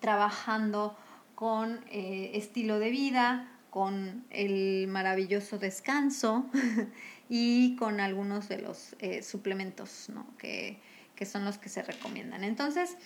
trabajando 0.00 0.96
con 1.34 1.80
eh, 1.90 2.32
estilo 2.34 2.78
de 2.78 2.90
vida, 2.90 3.48
con 3.70 4.24
el 4.30 4.88
maravilloso 4.88 5.58
descanso 5.58 6.46
y 7.28 7.76
con 7.76 8.00
algunos 8.00 8.48
de 8.48 8.58
los 8.58 8.96
eh, 9.00 9.22
suplementos 9.22 10.08
que, 10.38 10.80
que 11.14 11.26
son 11.26 11.44
los 11.44 11.58
que 11.58 11.68
se 11.68 11.82
recomiendan. 11.82 12.44
Entonces, 12.44 12.96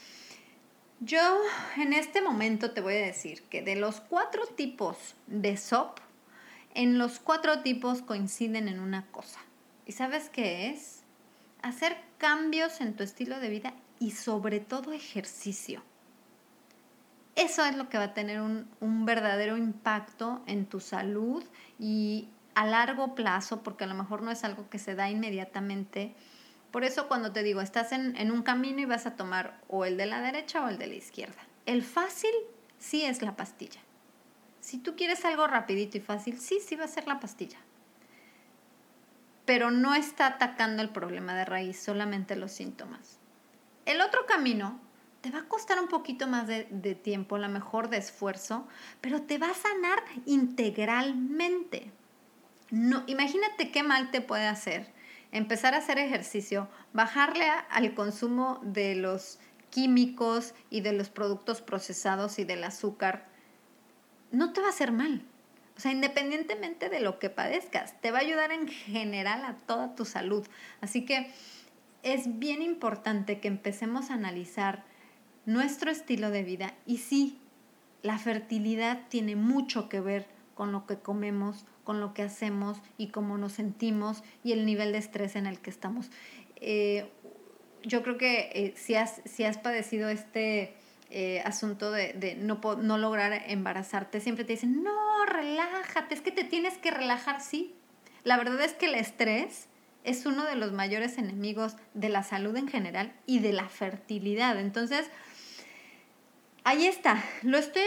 yo 1.00 1.20
en 1.76 1.92
este 1.92 2.22
momento 2.22 2.70
te 2.70 2.80
voy 2.80 2.94
a 2.94 3.06
decir 3.06 3.42
que 3.44 3.62
de 3.62 3.76
los 3.76 4.00
cuatro 4.00 4.46
tipos 4.46 4.96
de 5.26 5.56
SOP, 5.56 5.98
en 6.74 6.98
los 6.98 7.18
cuatro 7.18 7.60
tipos 7.60 8.02
coinciden 8.02 8.68
en 8.68 8.80
una 8.80 9.06
cosa. 9.08 9.40
¿Y 9.84 9.92
sabes 9.92 10.30
qué 10.30 10.70
es? 10.70 11.02
Hacer 11.60 11.96
cambios 12.18 12.80
en 12.80 12.94
tu 12.94 13.02
estilo 13.02 13.40
de 13.40 13.48
vida 13.48 13.74
y 13.98 14.12
sobre 14.12 14.60
todo 14.60 14.92
ejercicio. 14.92 15.82
Eso 17.34 17.64
es 17.64 17.76
lo 17.76 17.88
que 17.88 17.98
va 17.98 18.04
a 18.04 18.14
tener 18.14 18.40
un, 18.40 19.04
verdadero 19.06 19.56
impacto 19.56 20.42
en 20.46 20.66
tu 20.66 20.80
salud 20.80 21.42
y 21.78 22.28
a 22.54 22.66
largo 22.66 23.14
plazo, 23.14 23.62
porque 23.62 23.84
a 23.84 23.86
lo 23.86 23.94
mejor 23.94 24.22
no 24.22 24.30
es 24.30 24.44
algo 24.44 24.68
que 24.68 24.78
se 24.78 24.94
da 24.94 25.10
inmediatamente. 25.10 26.14
Por 26.70 26.84
eso 26.84 27.08
cuando 27.08 27.32
te 27.32 27.42
digo, 27.42 27.60
estás 27.60 27.92
en, 27.92 28.16
en 28.16 28.30
un 28.30 28.42
camino 28.42 28.80
y 28.80 28.84
vas 28.84 29.06
a 29.06 29.16
tomar 29.16 29.60
o 29.68 29.84
el 29.84 29.96
de 29.96 30.06
la 30.06 30.20
derecha 30.20 30.64
o 30.64 30.68
el 30.68 30.78
de 30.78 30.86
la 30.86 30.94
izquierda. 30.94 31.42
El 31.66 31.82
fácil 31.82 32.32
sí 32.78 33.04
es 33.04 33.22
la 33.22 33.36
pastilla. 33.36 33.80
Si 34.60 34.78
tú 34.78 34.94
quieres 34.96 35.24
algo 35.24 35.46
rapidito 35.46 35.98
y 35.98 36.00
fácil, 36.00 36.38
sí, 36.38 36.60
sí 36.60 36.76
va 36.76 36.84
a 36.84 36.88
ser 36.88 37.06
la 37.08 37.20
pastilla. 37.20 37.58
Pero 39.44 39.70
no 39.70 39.94
está 39.94 40.26
atacando 40.26 40.82
el 40.82 40.90
problema 40.90 41.34
de 41.34 41.44
raíz, 41.44 41.82
solamente 41.82 42.36
los 42.36 42.52
síntomas. 42.52 43.18
El 43.86 44.00
otro 44.00 44.24
camino 44.26 44.80
te 45.20 45.30
va 45.30 45.40
a 45.40 45.48
costar 45.48 45.80
un 45.80 45.88
poquito 45.88 46.26
más 46.26 46.46
de, 46.46 46.94
tiempo, 46.94 47.36
a 47.36 47.38
lo 47.40 47.48
mejor 47.48 47.88
de 47.88 47.96
esfuerzo, 47.96 48.66
pero 49.00 49.22
te 49.22 49.38
va 49.38 49.50
a 49.50 49.54
sanar 49.54 50.02
integralmente. 50.26 51.90
No, 52.72 53.04
imagínate 53.06 53.70
qué 53.70 53.84
mal 53.84 54.10
te 54.10 54.20
puede 54.20 54.48
hacer 54.48 54.90
empezar 55.32 55.74
a 55.74 55.78
hacer 55.78 55.98
ejercicio, 55.98 56.68
bajarle 56.92 57.46
al 57.70 57.94
consumo 57.94 58.60
de 58.62 58.94
los 58.94 59.38
químicos 59.70 60.54
y 60.70 60.82
de 60.82 60.92
los 60.92 61.08
productos 61.08 61.62
procesados 61.62 62.38
y 62.38 62.44
del 62.44 62.62
azúcar 62.62 63.26
no 64.30 64.52
te 64.52 64.60
va 64.60 64.68
a 64.68 64.70
hacer 64.70 64.92
mal. 64.92 65.22
O 65.76 65.80
sea, 65.80 65.90
independientemente 65.90 66.90
de 66.90 67.00
lo 67.00 67.18
que 67.18 67.30
padezcas, 67.30 67.98
te 68.02 68.10
va 68.10 68.18
a 68.18 68.22
ayudar 68.22 68.52
en 68.52 68.68
general 68.68 69.44
a 69.46 69.54
toda 69.66 69.94
tu 69.94 70.04
salud. 70.04 70.46
Así 70.82 71.06
que 71.06 71.32
es 72.02 72.38
bien 72.38 72.60
importante 72.60 73.40
que 73.40 73.48
empecemos 73.48 74.10
a 74.10 74.14
analizar 74.14 74.84
nuestro 75.46 75.90
estilo 75.90 76.30
de 76.30 76.42
vida 76.42 76.74
y 76.86 76.98
sí, 76.98 77.38
la 78.02 78.18
fertilidad 78.18 79.08
tiene 79.08 79.34
mucho 79.34 79.88
que 79.88 80.00
ver 80.00 80.26
con 80.54 80.72
lo 80.72 80.86
que 80.86 80.98
comemos, 80.98 81.64
con 81.84 82.00
lo 82.00 82.14
que 82.14 82.22
hacemos 82.22 82.78
y 82.98 83.08
cómo 83.08 83.38
nos 83.38 83.52
sentimos 83.52 84.22
y 84.44 84.52
el 84.52 84.66
nivel 84.66 84.92
de 84.92 84.98
estrés 84.98 85.36
en 85.36 85.46
el 85.46 85.60
que 85.60 85.70
estamos. 85.70 86.10
Eh, 86.56 87.10
yo 87.82 88.02
creo 88.02 88.18
que 88.18 88.50
eh, 88.54 88.74
si, 88.76 88.94
has, 88.94 89.20
si 89.24 89.44
has 89.44 89.58
padecido 89.58 90.08
este 90.08 90.74
eh, 91.10 91.42
asunto 91.44 91.90
de, 91.90 92.36
no, 92.40 92.60
no 92.76 92.98
lograr 92.98 93.42
embarazarte, 93.46 94.20
siempre 94.20 94.44
te 94.44 94.52
dicen, 94.52 94.82
no, 94.82 95.26
relájate, 95.26 96.14
es 96.14 96.20
que 96.20 96.30
te 96.30 96.44
tienes 96.44 96.78
que 96.78 96.90
relajar, 96.90 97.40
sí. 97.40 97.74
La 98.24 98.36
verdad 98.36 98.60
es 98.60 98.72
que 98.72 98.86
el 98.86 98.94
estrés 98.94 99.66
es 100.04 100.26
uno 100.26 100.44
de 100.44 100.56
los 100.56 100.72
mayores 100.72 101.18
enemigos 101.18 101.76
de 101.94 102.08
la 102.08 102.22
salud 102.22 102.56
en 102.56 102.68
general 102.68 103.12
y 103.26 103.40
de 103.40 103.52
la 103.52 103.68
fertilidad. 103.68 104.58
Entonces, 104.58 105.10
ahí 106.64 106.86
está, 106.86 107.22
lo 107.42 107.58
estoy 107.58 107.82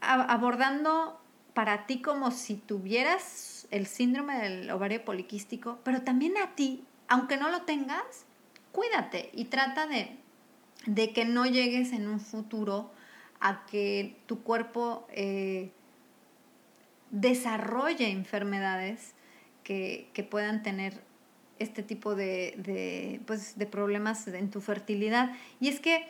abordando 0.00 1.20
para 1.54 1.86
ti 1.86 2.02
como 2.02 2.30
si 2.30 2.56
tuvieras 2.56 3.66
el 3.70 3.86
síndrome 3.86 4.38
del 4.38 4.70
ovario 4.70 5.04
poliquístico, 5.04 5.78
pero 5.84 6.02
también 6.02 6.36
a 6.36 6.54
ti, 6.54 6.84
aunque 7.08 7.36
no 7.36 7.50
lo 7.50 7.62
tengas, 7.62 8.26
cuídate 8.72 9.30
y 9.32 9.46
trata 9.46 9.86
de 9.86 10.18
de 10.86 11.12
que 11.12 11.24
no 11.24 11.46
llegues 11.46 11.92
en 11.92 12.08
un 12.08 12.20
futuro 12.20 12.90
a 13.40 13.66
que 13.66 14.16
tu 14.26 14.42
cuerpo 14.42 15.06
eh, 15.10 15.70
desarrolle 17.10 18.10
enfermedades 18.10 19.14
que, 19.62 20.10
puedan 20.30 20.62
tener 20.62 21.02
este 21.58 21.82
tipo 21.82 22.14
de, 22.14 23.20
pues, 23.26 23.58
de 23.58 23.66
problemas 23.66 24.26
en 24.28 24.50
tu 24.50 24.60
fertilidad. 24.60 25.32
Y 25.60 25.68
es 25.68 25.80
que 25.80 26.06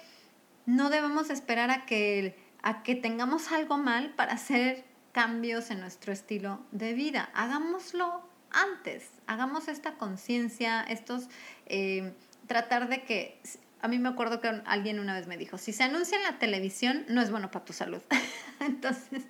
no 0.66 0.90
debemos 0.90 1.30
esperar 1.30 1.70
a 1.70 1.86
que, 1.86 2.36
a 2.62 2.82
que 2.82 2.94
tengamos 2.94 3.52
algo 3.52 3.76
mal 3.76 4.14
para 4.16 4.32
hacer 4.32 4.84
cambios 5.14 5.70
en 5.70 5.80
nuestro 5.80 6.12
estilo 6.12 6.60
de 6.72 6.92
vida. 6.92 7.30
Hagámoslo 7.34 8.20
antes, 8.50 9.08
hagamos 9.26 9.68
esta 9.68 9.94
conciencia, 9.94 10.82
estos, 10.82 11.28
eh, 11.66 12.12
tratar 12.46 12.88
de 12.88 13.04
que 13.04 13.40
a 13.80 13.88
mí 13.88 13.98
me 13.98 14.08
acuerdo 14.08 14.40
que 14.40 14.48
alguien 14.66 14.98
una 14.98 15.14
vez 15.14 15.26
me 15.26 15.36
dijo, 15.36 15.56
si 15.56 15.72
se 15.72 15.84
anuncia 15.84 16.16
en 16.16 16.24
la 16.24 16.38
televisión, 16.38 17.04
no 17.08 17.22
es 17.22 17.30
bueno 17.30 17.50
para 17.50 17.64
tu 17.64 17.72
salud. 17.72 18.02
Entonces, 18.60 19.22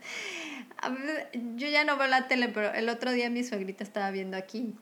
yo 1.57 1.69
ya 1.69 1.85
no 1.85 1.99
veo 1.99 2.09
la 2.09 2.29
tele, 2.29 2.49
pero 2.49 2.73
el 2.73 2.89
otro 2.89 3.13
día 3.13 3.29
mi 3.29 3.45
suegrita 3.45 3.85
estaba 3.85 4.11
viendo 4.11 4.37
aquí 4.37 4.75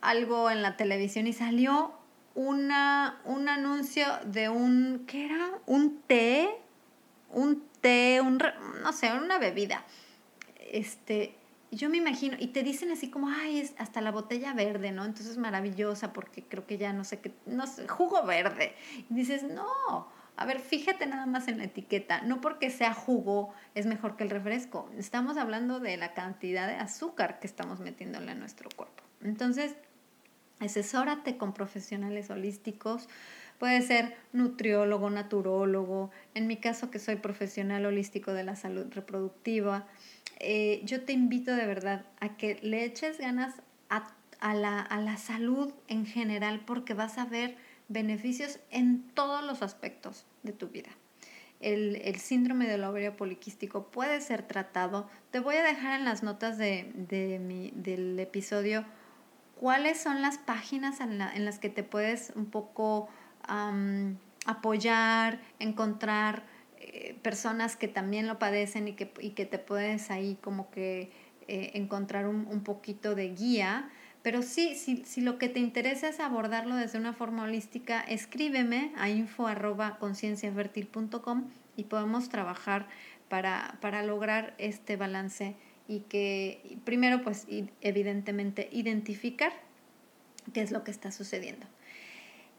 algo 0.00 0.50
en 0.50 0.62
la 0.62 0.76
televisión 0.76 1.26
y 1.26 1.32
salió 1.32 1.92
una, 2.36 3.20
un 3.24 3.48
anuncio 3.48 4.06
de 4.26 4.48
un, 4.48 5.04
¿qué 5.08 5.26
era? 5.26 5.50
Un 5.66 6.02
té, 6.02 6.48
un 7.30 7.64
té, 7.80 8.20
un, 8.20 8.40
no 8.82 8.92
sé, 8.92 9.12
una 9.12 9.38
bebida. 9.38 9.84
Este, 10.72 11.34
yo 11.70 11.90
me 11.90 11.96
imagino, 11.96 12.36
y 12.38 12.48
te 12.48 12.62
dicen 12.62 12.90
así 12.90 13.10
como, 13.10 13.28
ay, 13.28 13.60
es 13.60 13.74
hasta 13.78 14.00
la 14.00 14.10
botella 14.10 14.52
verde, 14.54 14.92
¿no? 14.92 15.04
Entonces 15.04 15.36
maravillosa 15.36 16.12
porque 16.12 16.42
creo 16.42 16.66
que 16.66 16.78
ya 16.78 16.92
no 16.92 17.04
sé 17.04 17.20
qué, 17.20 17.32
no 17.46 17.66
sé, 17.66 17.88
jugo 17.88 18.24
verde. 18.24 18.74
Y 19.10 19.14
dices, 19.14 19.42
no, 19.42 20.08
a 20.36 20.46
ver, 20.46 20.60
fíjate 20.60 21.06
nada 21.06 21.26
más 21.26 21.48
en 21.48 21.58
la 21.58 21.64
etiqueta, 21.64 22.20
no 22.22 22.40
porque 22.40 22.70
sea 22.70 22.94
jugo 22.94 23.52
es 23.74 23.86
mejor 23.86 24.16
que 24.16 24.24
el 24.24 24.30
refresco, 24.30 24.90
estamos 24.96 25.36
hablando 25.36 25.80
de 25.80 25.96
la 25.96 26.14
cantidad 26.14 26.68
de 26.68 26.74
azúcar 26.74 27.40
que 27.40 27.46
estamos 27.46 27.80
metiéndole 27.80 28.32
a 28.32 28.34
nuestro 28.34 28.68
cuerpo. 28.76 29.02
Entonces, 29.22 29.74
asesórate 30.60 31.36
con 31.36 31.52
profesionales 31.52 32.30
holísticos, 32.30 33.08
puede 33.58 33.82
ser 33.82 34.16
nutriólogo, 34.32 35.10
naturólogo, 35.10 36.10
en 36.34 36.46
mi 36.46 36.56
caso 36.56 36.90
que 36.90 36.98
soy 36.98 37.16
profesional 37.16 37.86
holístico 37.86 38.32
de 38.32 38.44
la 38.44 38.56
salud 38.56 38.86
reproductiva, 38.90 39.86
eh, 40.38 40.82
yo 40.84 41.02
te 41.02 41.12
invito 41.12 41.54
de 41.54 41.66
verdad 41.66 42.04
a 42.20 42.36
que 42.36 42.58
le 42.62 42.84
eches 42.84 43.18
ganas 43.18 43.54
a, 43.88 44.54
la, 44.54 45.16
salud 45.16 45.72
en 45.88 46.04
general 46.06 46.60
porque 46.66 46.94
vas 46.94 47.18
a 47.18 47.24
ver 47.24 47.56
beneficios 47.88 48.58
en 48.70 49.02
todos 49.14 49.42
los 49.44 49.62
aspectos 49.62 50.26
de 50.42 50.52
tu 50.52 50.68
vida. 50.68 50.90
El, 51.60 52.16
síndrome 52.16 52.66
del 52.66 52.84
ovario 52.84 53.16
poliquístico 53.16 53.86
puede 53.86 54.20
ser 54.20 54.42
tratado. 54.42 55.08
Te 55.30 55.40
voy 55.40 55.56
a 55.56 55.62
dejar 55.62 55.98
en 55.98 56.04
las 56.04 56.22
notas 56.22 56.58
de, 56.58 56.92
del 57.74 58.20
episodio 58.20 58.84
cuáles 59.58 59.98
son 59.98 60.20
las 60.22 60.38
páginas 60.38 61.00
en, 61.00 61.18
las 61.18 61.58
que 61.58 61.70
te 61.70 61.82
puedes 61.82 62.32
un 62.36 62.46
poco 62.46 63.08
apoyar, 64.46 65.40
encontrar 65.58 66.44
eh, 66.78 67.16
personas 67.22 67.76
que 67.76 67.88
también 67.88 68.26
lo 68.26 68.38
padecen 68.38 68.88
y 68.88 68.92
que, 68.92 69.10
y 69.20 69.30
que 69.30 69.46
te 69.46 69.58
puedes 69.58 70.10
ahí 70.10 70.38
como 70.40 70.70
que 70.70 71.10
eh, 71.48 71.72
encontrar 71.74 72.26
un, 72.26 72.46
un, 72.48 72.62
poquito 72.62 73.14
de 73.14 73.28
guía, 73.30 73.90
Pero 74.22 74.42
sí, 74.42 74.74
si, 74.74 75.20
lo 75.20 75.38
que 75.38 75.48
te 75.48 75.60
interesa 75.60 76.08
es 76.08 76.18
abordarlo 76.18 76.74
desde 76.74 76.98
una 76.98 77.12
forma 77.12 77.44
holística, 77.44 78.00
escríbeme 78.00 78.90
a 78.96 79.08
info.concienciafertil.com 79.08 81.44
y 81.76 81.84
podemos 81.84 82.28
trabajar 82.28 82.88
para, 83.28 83.78
para 83.80 84.02
lograr 84.02 84.54
este 84.58 84.96
balance 84.96 85.54
y 85.86 86.00
que 86.00 86.78
primero 86.84 87.22
pues 87.22 87.46
evidentemente 87.80 88.68
identificar 88.72 89.52
qué 90.52 90.62
es 90.62 90.72
lo 90.72 90.82
que 90.82 90.90
está 90.90 91.12
sucediendo. 91.12 91.68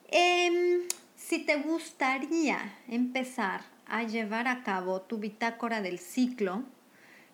Em, 0.08 0.88
si 1.16 1.40
te 1.40 1.58
gustaría 1.58 2.60
empezar 2.88 3.62
a 3.86 4.04
llevar 4.04 4.48
a 4.48 4.64
cabo 4.64 5.02
tu 5.02 5.18
bitácora 5.18 5.82
del 5.82 6.00
ciclo, 6.00 6.64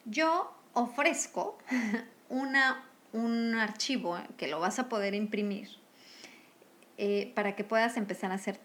yo 0.05 0.51
ofrezco 0.73 1.57
una, 2.29 2.83
un 3.11 3.55
archivo 3.55 4.17
que 4.37 4.47
lo 4.47 4.59
vas 4.59 4.79
a 4.79 4.89
poder 4.89 5.13
imprimir 5.13 5.69
eh, 6.97 7.31
para 7.35 7.55
que 7.55 7.63
puedas 7.63 7.97
empezar 7.97 8.31
a 8.31 8.35
hacer 8.35 8.59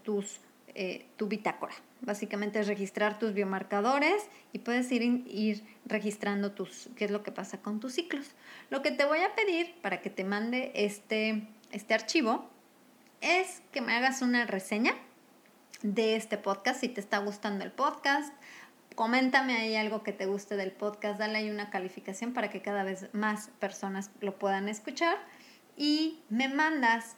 eh, 0.74 1.06
tu 1.16 1.28
bitácora. 1.28 1.74
Básicamente 2.00 2.60
es 2.60 2.66
registrar 2.66 3.18
tus 3.18 3.34
biomarcadores 3.34 4.28
y 4.52 4.60
puedes 4.60 4.90
ir, 4.92 5.02
ir 5.02 5.64
registrando 5.84 6.52
tus, 6.52 6.88
qué 6.96 7.04
es 7.04 7.10
lo 7.10 7.22
que 7.22 7.32
pasa 7.32 7.60
con 7.60 7.80
tus 7.80 7.94
ciclos. 7.94 8.34
Lo 8.70 8.80
que 8.82 8.90
te 8.90 9.04
voy 9.04 9.20
a 9.20 9.34
pedir 9.34 9.74
para 9.82 10.00
que 10.00 10.08
te 10.08 10.24
mande 10.24 10.72
este, 10.74 11.48
este 11.72 11.94
archivo 11.94 12.48
es 13.20 13.62
que 13.72 13.80
me 13.80 13.94
hagas 13.94 14.22
una 14.22 14.46
reseña 14.46 14.94
de 15.82 16.16
este 16.16 16.38
podcast, 16.38 16.80
si 16.80 16.88
te 16.88 17.00
está 17.00 17.18
gustando 17.18 17.64
el 17.64 17.72
podcast. 17.72 18.32
Coméntame 18.94 19.56
ahí 19.56 19.76
algo 19.76 20.02
que 20.02 20.12
te 20.12 20.26
guste 20.26 20.56
del 20.56 20.72
podcast, 20.72 21.18
dale 21.18 21.38
ahí 21.38 21.50
una 21.50 21.70
calificación 21.70 22.32
para 22.32 22.50
que 22.50 22.62
cada 22.62 22.82
vez 22.82 23.08
más 23.12 23.50
personas 23.60 24.10
lo 24.20 24.38
puedan 24.38 24.68
escuchar. 24.68 25.16
Y 25.76 26.20
me 26.28 26.48
mandas 26.48 27.16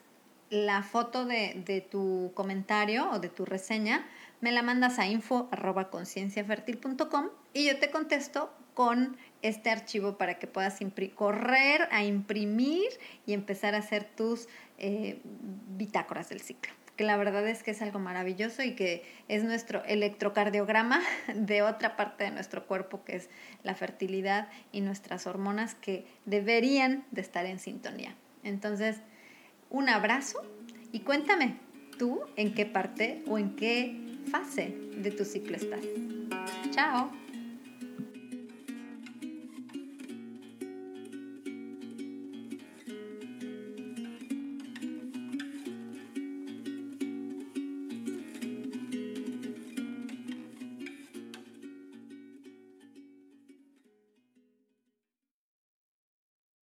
la 0.50 0.82
foto 0.82 1.24
de, 1.24 1.88
tu 1.90 2.32
comentario 2.34 3.10
o 3.10 3.18
de 3.20 3.30
tu 3.30 3.46
reseña, 3.46 4.06
me 4.40 4.52
la 4.52 4.62
mandas 4.62 4.98
a 4.98 5.06
info.concienciafertil.com 5.06 7.28
y 7.54 7.66
yo 7.66 7.78
te 7.78 7.90
contesto 7.90 8.52
con 8.74 9.16
este 9.42 9.70
archivo 9.70 10.18
para 10.18 10.38
que 10.38 10.46
puedas 10.46 10.78
correr 11.14 11.88
a 11.90 12.04
imprimir 12.04 12.88
y 13.26 13.32
empezar 13.32 13.74
a 13.74 13.78
hacer 13.78 14.04
tus 14.04 14.48
eh, 14.78 15.20
bitácoras 15.76 16.28
del 16.28 16.40
ciclo 16.40 16.72
que 17.00 17.06
la 17.06 17.16
verdad 17.16 17.48
es 17.48 17.62
que 17.62 17.70
es 17.70 17.80
algo 17.80 17.98
maravilloso 17.98 18.62
y 18.62 18.74
que 18.74 19.04
es 19.26 19.42
nuestro 19.42 19.82
electrocardiograma 19.84 21.00
de 21.34 21.62
otra 21.62 21.96
parte 21.96 22.24
de 22.24 22.30
nuestro 22.30 22.66
cuerpo 22.66 23.04
que 23.04 23.16
es 23.16 23.30
la 23.62 23.74
fertilidad 23.74 24.48
y 24.70 24.82
nuestras 24.82 25.26
hormonas 25.26 25.74
que 25.74 26.04
deberían 26.26 27.06
de 27.10 27.22
estar 27.22 27.46
en 27.46 27.58
sintonía. 27.58 28.14
Entonces, 28.44 28.98
un 29.70 29.88
abrazo 29.88 30.42
y 30.92 31.00
cuéntame 31.00 31.56
tú 31.98 32.20
en 32.36 32.52
qué 32.52 32.66
parte 32.66 33.22
o 33.26 33.38
en 33.38 33.56
qué 33.56 33.98
fase 34.30 34.76
de 34.94 35.10
tu 35.10 35.24
ciclo 35.24 35.56
estás. 35.56 35.80
Chao. 36.70 37.19